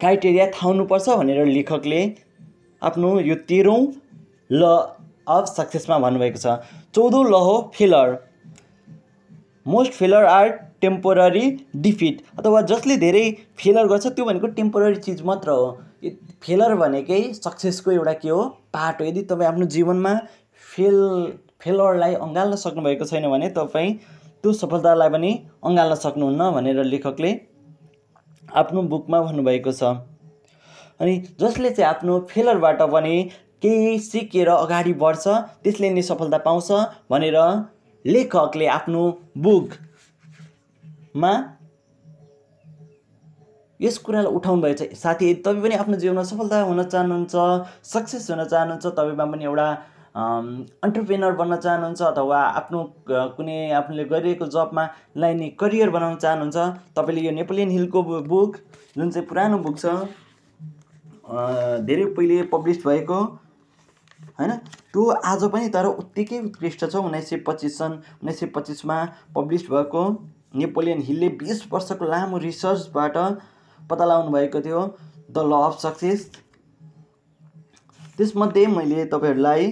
क्राइटेरिया 0.00 0.46
थाहा 0.46 0.68
हुनुपर्छ 0.68 1.08
भनेर 1.08 1.44
लेखकले 1.46 2.00
आफ्नो 2.82 3.18
यो 3.20 3.34
तेह्रौँ 3.48 3.80
ल 4.50 4.62
अफ 5.28 5.44
सक्सेसमा 5.48 5.98
भन्नुभएको 5.98 6.38
छ। 6.38 6.46
चौधौँ 6.94 7.24
ल 7.24 7.34
हो 7.46 7.56
failure. 7.74 8.16
Most 9.66 9.92
failure 9.92 10.24
are 10.26 10.48
temporary 10.80 11.46
defeat. 11.76 12.22
अथवा 12.38 12.60
जसले 12.70 12.96
धेरै 12.96 13.24
फेलर 13.58 13.86
गर्छ 13.88 14.06
त्यो 14.06 14.24
भनेको 14.24 14.46
टेम्पोररी 14.56 14.96
चिज 15.02 15.22
मात्र 15.22 15.50
हो। 15.50 15.66
फेलर 16.42 16.74
भनेकै 16.76 17.20
सक्सेसको 17.34 17.90
एउटा 17.90 18.12
के 18.22 18.28
हो? 18.28 18.42
पार्ट 18.74 19.00
हो। 19.00 19.06
यदि 19.06 19.22
तपाईँ 19.30 19.48
आफ्नो 19.48 19.66
जीवनमा 19.74 20.14
फेल 20.66 20.98
फेलरलाई 21.60 22.14
अँगाल्न 22.16 22.56
सक्नुभएको 22.56 23.04
छैन 23.04 23.28
भने 23.30 23.48
तपाईँ 23.56 23.92
त्यो 24.44 24.52
सफलतालाई 24.54 25.10
पनि 25.10 25.30
अँगाल्न 25.64 25.94
सक्नुहुन्न 26.04 26.50
भनेर 26.54 26.82
लेखकले 26.84 27.32
आफ्नो 28.48 28.82
बुकमा 28.92 29.20
भन्नुभएको 29.22 29.72
छ। 29.72 29.82
अनि 31.00 31.16
जसले 31.40 31.70
चाहिँ 31.70 31.88
आफ्नो 31.88 32.18
फेलरबाट 32.30 32.82
पनि 32.92 33.14
केही 33.62 33.98
सिकेर 34.00 34.48
अगाडि 34.50 34.92
बढ्छ 35.02 35.26
त्यसले 35.64 35.90
नै 35.90 36.02
सफलता 36.04 36.38
पाउँछ 36.46 36.70
भनेर 37.10 37.38
लेखकले 38.04 38.66
आफ्नो 38.70 39.02
बुकमा 39.44 41.32
यस 43.80 43.98
कुरालाई 44.06 44.32
उठाउनु 44.34 44.62
भएको 44.62 44.84
छ 44.84 44.98
साथी 44.98 45.26
तपाईँ 45.46 45.62
पनि 45.62 45.74
आफ्नो 45.76 45.96
जीवनमा 46.02 46.22
सफलता 46.30 46.60
हुन 46.68 46.82
चाहनुहुन्छ 46.84 47.34
सक्सेस 47.86 48.30
हुन 48.30 48.44
चाहनुहुन्छ 48.44 48.86
तपाईँमा 48.98 49.26
पनि 49.32 49.44
एउटा 49.44 49.66
अन्टरप्रेनर 50.84 51.32
बन्न 51.40 51.56
चाहनुहुन्छ 51.56 52.02
अथवा 52.02 52.38
आफ्नो 52.60 52.78
कुनै 53.36 53.58
आफूले 53.80 54.04
गरिरहेको 54.12 54.46
जबमा 54.54 54.84
लाइने 55.16 55.48
करियर 55.60 55.90
बनाउन 55.96 56.16
चाहनुहुन्छ 56.24 56.56
तपाईँले 56.96 57.20
यो 57.26 57.32
नेपोलियन 57.36 57.70
हिलको 57.70 58.02
बुक 58.32 58.56
जुन 58.96 59.10
चाहिँ 59.10 59.28
पुरानो 59.28 59.58
बुक 59.66 59.78
छ 59.78 59.92
धेरै 61.86 62.04
पहिले 62.16 62.42
पब्लिस 62.54 62.80
भएको 62.86 63.20
होइन? 64.38 64.52
त्यो 64.92 65.04
आज 65.32 65.44
पनि 65.52 65.68
तर 65.76 65.86
उत्तिकै 65.92 66.40
उत्कृष्ट 66.40 66.84
छ 66.86 67.04
उन्नाइस 67.04 67.30
सय 67.30 67.36
पच्चिस 67.46 67.78
सन् 67.78 67.94
उन्नाइस 67.94 68.40
सय 68.40 68.50
पच्चिसमा 68.56 68.98
पब्लिस 69.36 69.68
भएको 69.70 70.02
नेपोलियन 70.62 71.00
हिलले 71.10 71.28
बिस 71.42 71.62
वर्षको 71.72 72.10
लामो 72.12 72.38
रिसर्चबाट 72.46 73.16
पत्ता 73.90 74.04
लगाउनु 74.04 74.30
भएको 74.32 74.60
थियो 74.60 74.80
द 75.30 75.38
ल 75.38 75.52
अफ 75.64 75.78
सक्सेस। 75.80 76.30
त्यसमध्ये 78.18 78.66
मैले 78.66 79.04
तपाईँहरूलाई 79.12 79.62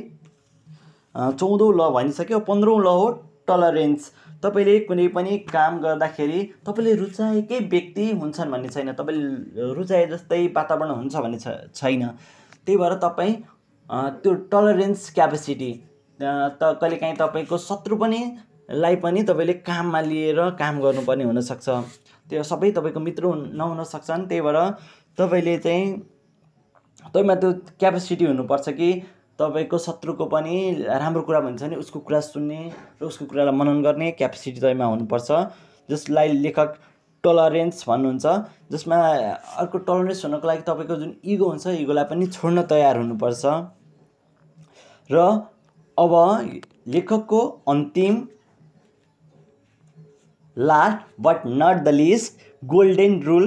चौधौँ 1.15 1.73
ल 1.75 1.91
भनिसक्यो 1.95 2.39
पन्ध्रौँ 2.49 2.79
ल 2.81 2.87
हो 2.99 3.07
टलरेन्स 3.49 4.11
तपाईँले 4.43 4.79
कुनै 4.89 5.07
पनि 5.17 5.37
काम 5.49 5.79
गर्दाखेरि 5.81 6.41
तपाईँले 6.67 6.95
रुचाएकै 6.95 7.59
व्यक्ति 7.73 8.11
हुन्छन् 8.21 8.51
भन्ने 8.53 8.69
छैन। 8.69 8.93
तपाईँले 8.93 9.73
रुचाए 9.75 10.07
जस्तै 10.07 10.47
वातावरण 10.57 10.91
हुन्छ 10.91 11.17
भन्ने 11.17 11.39
छैन। 11.75 12.03
त्यही 12.67 12.77
भएर 12.79 12.95
तपाईँ 13.05 13.35
त्यो 14.23 14.35
टलरेन्स 14.53 15.11
क्यापेसिटी 15.15 15.73
त 16.21 16.77
कहिलेकाहीँ 16.81 17.17
तपाईँको 17.17 17.59
शत्रु 17.59 17.97
पनि 17.97 18.21
लाई 18.69 18.97
पनि 18.97 19.23
तपाईँले 19.23 19.55
काममा 19.63 20.01
लिएर 20.01 20.41
काम 20.59 20.81
गर्नुपर्ने 20.81 21.25
हुनसक्छ। 21.25 21.69
त्यो 22.31 22.43
सबै 22.43 22.71
तपाईँको 22.71 23.01
मित्र 23.01 23.25
नहुन 23.55 23.85
सक्छन् 23.85 24.27
त्यही 24.29 24.41
भएर 24.41 24.59
तपाईँले 25.19 25.57
चाहिँ 25.59 25.85
तपाईँमा 27.07 27.35
त्यो 27.35 27.53
क्यापेसिटी 27.81 28.25
हुनुपर्छ 28.25 28.69
कि 28.71 28.91
तपाईँको 29.39 29.79
शत्रुको 29.79 30.25
पनि 30.27 30.57
राम्रो 30.83 31.23
कुरा 31.23 31.41
भन्छ 31.41 31.63
भने 31.63 31.77
उसको 31.77 31.99
कुरा 32.01 32.21
सुन्ने 32.23 32.61
र 33.03 33.05
उसको 33.07 33.25
कुरालाई 33.27 33.55
मनन 33.55 33.83
गर्ने 33.83 34.11
क्यापेसिटी 34.19 34.61
तपाईँमा 34.61 34.85
हुनुपर्छ। 34.85 35.31
जसलाई 35.89 36.29
लेखक 36.43 36.75
टलरेन्स 37.25 37.85
भन्नुहुन्छ 37.89 38.27
जसमा 38.73 38.97
अर्को 39.63 39.79
टलरेन्स 39.87 40.25
हुनको 40.25 40.47
लागि 40.47 40.63
तपाईँको 40.67 40.97
जुन 40.97 41.13
इगो 41.25 41.49
हुन्छ 41.49 41.67
इगोलाई 41.67 42.05
पनि 42.11 42.27
छोड्न 42.27 42.63
तयार 42.67 42.97
हुनुपर्छ। 42.97 43.45
र 45.11 45.17
अब 45.99 46.13
लेखकको 46.89 47.41
अन्तिम 47.69 48.15
last 50.57 51.21
but 51.21 51.47
not 51.47 51.83
the 51.85 51.95
least 51.95 52.45
golden 52.63 53.23
rule 53.23 53.47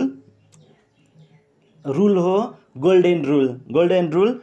rule 1.85 2.17
हो 2.17 2.37
golden 2.77 3.25
rule 3.25 3.47
golden 3.71 4.09
rule 4.11 4.39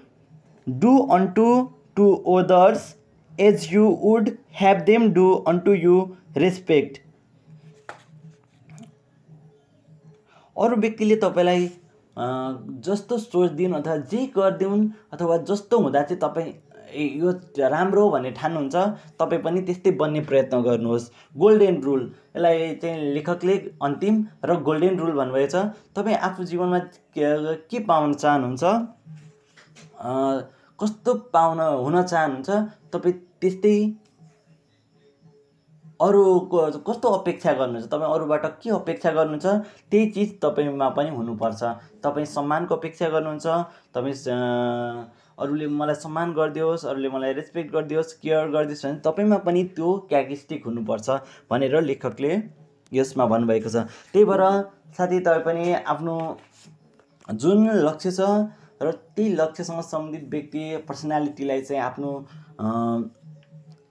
do 0.67 0.99
unto 1.13 1.49
to 1.97 2.07
others 2.29 2.95
as 3.33 3.69
you 3.73 3.89
would 4.03 4.31
have 4.61 4.85
them 4.85 5.11
do 5.13 5.33
unto 5.49 5.75
you 5.77 5.99
respect 6.37 6.99
अरू 10.57 10.77
व्यक्तिले 10.77 11.17
तपाईँलाई 11.17 11.67
जस्तो 12.85 13.19
सोचिदिउन् 13.19 13.75
अथवा 13.75 13.97
जे 14.13 14.27
गरिदिउन् 14.37 14.87
अथवा 15.13 15.37
जस्तो 15.49 15.81
हुँदा 15.81 16.03
चाहिँ 16.03 16.21
तपाईँ 16.21 16.53
यो 16.95 17.31
राम्रो 17.59 18.09
भन्ने 18.11 18.31
ठान्नुहुन्छ 18.39 18.77
तपाईँ 19.19 19.43
पनि 19.43 19.61
त्यस्तै 19.67 19.91
बन्ने 20.01 20.21
प्रयत्न 20.31 20.63
गर्नुहोस्। 20.63 21.11
गोल्डेन 21.35 21.77
रुल 21.83 22.03
यसलाई 22.37 22.75
चाहिँ 22.83 23.13
लेखकले 23.15 23.55
अन्तिम 23.83 24.15
र 24.47 24.51
गोल्डेन 24.63 24.99
रुल 24.99 25.13
भन्नुभएको 25.19 25.51
छ। 25.51 25.57
तपाईँ 25.97 26.17
आफू 26.17 26.45
जीवनमा 26.47 26.79
के 27.15 27.79
पाउन 27.91 28.15
चाहनुहुन्छ? 28.15 28.65
कस्तो 30.79 31.15
पाउन 31.35 31.61
हुन 31.61 32.03
चाहनुहुन्छ? 32.03 32.51
तपाईँ 32.93 33.15
त्यस्तै 33.41 33.77
अरूको 36.01 36.59
कस्तो 36.87 37.09
अपेक्षा 37.19 37.53
गर्नुहुन्छ? 37.59 37.89
तपाईँ 37.93 38.13
अरूबाट 38.15 38.45
के 38.63 38.71
अपेक्षा 38.71 39.11
गर्नुहुन्छ? 39.11 39.47
त्यही 39.91 40.11
चिज 40.15 40.39
तपाईँमा 40.43 40.89
पनि 40.97 41.11
हुनुपर्छ। 41.11 41.63
तपाईँ 42.05 42.27
सम्मानको 42.37 42.75
अपेक्षा 42.77 43.09
गर्नुहुन्छ। 43.09 43.47
तपाईँ 43.97 44.15
अरूले 45.39 45.67
मलाई 45.79 45.95
सम्मान 45.97 46.33
गरिदियोस् 46.33 46.85
अरूले 46.87 47.09
मलाई 47.09 47.33
रेस्पेक्ट 47.39 47.73
गरिदियोस् 47.73 48.13
केयर 48.21 48.49
गरिदियोस् 48.51 48.85
भने 48.87 49.01
तपाईँमा 49.07 49.39
पनि 49.47 49.63
त्यो 49.77 49.89
क्यारेक्टरिस्टिक 50.09 50.67
हुनुपर्छ 50.67 51.09
भनेर 51.51 51.81
लेखकले 51.83 52.33
यसमा 52.93 53.27
भन्नुभएको 53.27 53.69
छ। 53.69 53.77
त्यही 54.13 54.25
भएर 54.25 54.43
साथी 54.97 55.19
तपाईँ 55.21 55.45
पनि 55.45 55.73
आफ्नो 55.93 56.17
जुन 57.35 57.69
लक्ष्य 57.85 58.11
छ 58.11 58.21
र 58.83 58.93
त्यही 59.17 59.29
लक्ष्यसँग 59.35 59.81
सम्बन्धित 59.83 60.25
व्यक्ति 60.31 60.63
पर्सनालिटीलाई 60.89 61.61
चाहिँ 61.63 61.83
आफ्नो 61.83 62.11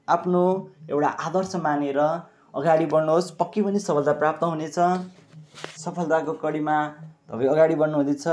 आफ्नो 0.08 0.44
एउटा 0.90 1.10
आदर्श 1.28 1.56
मानेर 1.62 2.00
अगाडि 2.00 2.86
बढ्नुहोस्। 2.86 3.32
पक्कै 3.40 3.62
पनि 3.62 3.80
सफलता 3.80 4.14
प्राप्त 4.22 4.44
हुनेछ। 4.44 4.78
सफलताको 5.78 6.34
कडीमा 6.42 6.78
तपाईँ 7.30 7.50
अगाडि 7.50 7.76
बढ्नुहुँदैछ। 7.76 8.26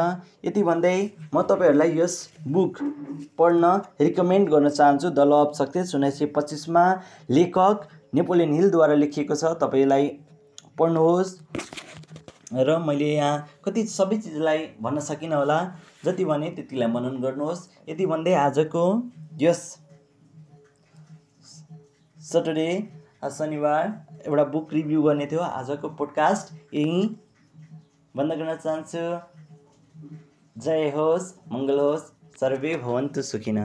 यति 0.44 0.62
भन्दै 0.62 0.96
म 1.34 1.42
तपाईँहरूलाई 1.42 1.98
यस 1.98 2.14
बुक 2.48 2.78
पढ्न 3.38 3.64
रिकमेन्ड 4.00 4.48
गर्न 4.50 4.68
चाहन्छु। 4.70 5.10
द 5.10 5.20
ल 5.20 5.32
अफ 5.34 5.54
सक्सेस 5.56 5.94
उन्नाइस 5.94 6.18
सय 6.18 6.26
पच्चिसमा 6.36 6.84
लेखक 7.30 7.88
नेपोलियन 8.14 8.52
हिलद्वारा 8.52 8.94
लेखिएको 8.94 9.34
छ। 9.34 9.56
तपाईँलाई 9.62 10.08
पढ्नुहोस्। 10.78 11.30
र 12.52 12.76
मैले 12.84 13.08
यहाँ 13.08 13.48
कति 13.64 13.82
सबै 13.88 14.16
चिजलाई 14.18 14.58
भन्न 14.82 15.00
सकिनँ 15.02 15.36
होला। 15.36 15.58
जति 16.04 16.24
भने 16.24 16.50
त्यतिलाई 16.52 16.88
मनन 16.92 17.16
गर्नुहोस्। 17.22 17.60
यति 17.88 18.06
भन्दै 18.06 18.34
आजको 18.36 18.84
यस 19.40 19.60
सटरडे 22.18 22.68
शनिबार 23.30 23.84
एउटा 24.26 24.44
बुक 24.52 24.72
रिभ्यू 24.72 25.02
गर्ने 25.02 25.26
थियो। 25.26 25.40
आजको 25.40 25.88
पोडकास्ट 25.96 26.52
यहीँ 26.74 27.02
बन्द 28.14 28.32
गर्न 28.38 28.56
चाहन्छु। 28.64 29.02
जय 30.56 30.90
होस् 30.96 31.28
मङ्गल 31.52 31.78
होस् 31.80 32.10
सर्वे 32.40 32.72
भवन्तु 32.82 33.22
सुखिना। 33.28 33.64